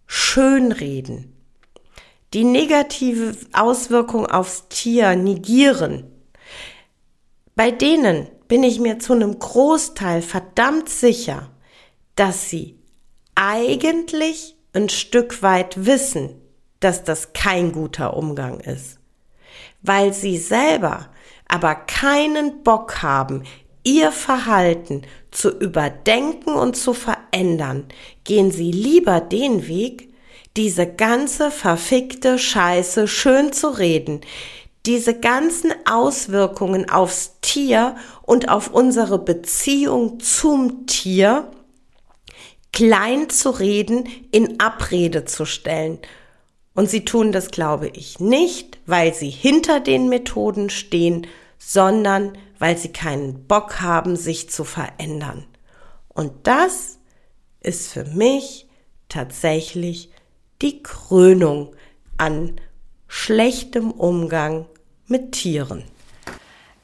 schönreden, 0.06 1.36
die 2.32 2.44
negative 2.44 3.36
Auswirkung 3.52 4.26
aufs 4.26 4.66
Tier 4.68 5.14
negieren, 5.14 6.10
bei 7.54 7.70
denen 7.70 8.28
bin 8.48 8.62
ich 8.62 8.80
mir 8.80 8.98
zu 8.98 9.12
einem 9.12 9.38
Großteil 9.38 10.22
verdammt 10.22 10.88
sicher, 10.88 11.50
dass 12.16 12.48
sie 12.48 12.78
eigentlich 13.34 14.56
ein 14.72 14.88
Stück 14.88 15.42
weit 15.42 15.86
wissen, 15.86 16.40
dass 16.80 17.04
das 17.04 17.32
kein 17.32 17.72
guter 17.72 18.16
Umgang 18.16 18.60
ist. 18.60 18.98
Weil 19.82 20.12
sie 20.12 20.38
selber 20.38 21.08
aber 21.48 21.74
keinen 21.74 22.62
Bock 22.62 23.02
haben, 23.02 23.42
ihr 23.82 24.12
Verhalten 24.12 25.02
zu 25.30 25.50
überdenken 25.50 26.54
und 26.54 26.76
zu 26.76 26.94
verändern, 26.94 27.86
gehen 28.24 28.50
sie 28.50 28.70
lieber 28.70 29.20
den 29.20 29.66
Weg, 29.66 30.12
diese 30.56 30.86
ganze 30.86 31.50
verfickte 31.50 32.38
Scheiße 32.38 33.08
schön 33.08 33.52
zu 33.52 33.68
reden, 33.68 34.20
diese 34.86 35.18
ganzen 35.18 35.72
Auswirkungen 35.88 36.88
aufs 36.88 37.38
Tier 37.40 37.96
und 38.22 38.48
auf 38.48 38.72
unsere 38.72 39.18
Beziehung 39.18 40.20
zum 40.20 40.86
Tier 40.86 41.50
klein 42.72 43.30
zu 43.30 43.50
reden, 43.50 44.08
in 44.30 44.60
Abrede 44.60 45.24
zu 45.24 45.44
stellen. 45.44 45.98
Und 46.74 46.88
sie 46.88 47.04
tun 47.04 47.32
das, 47.32 47.50
glaube 47.50 47.88
ich, 47.88 48.20
nicht, 48.20 48.78
weil 48.86 49.12
sie 49.12 49.30
hinter 49.30 49.80
den 49.80 50.08
Methoden 50.08 50.70
stehen, 50.70 51.26
sondern 51.58 52.38
weil 52.58 52.76
sie 52.76 52.92
keinen 52.92 53.46
Bock 53.46 53.80
haben, 53.80 54.16
sich 54.16 54.50
zu 54.50 54.64
verändern. 54.64 55.44
Und 56.08 56.32
das 56.44 56.98
ist 57.60 57.92
für 57.92 58.04
mich 58.04 58.68
tatsächlich 59.08 60.10
die 60.62 60.82
Krönung 60.82 61.74
an 62.16 62.60
schlechtem 63.08 63.90
Umgang 63.90 64.66
mit 65.06 65.32
Tieren. 65.32 65.84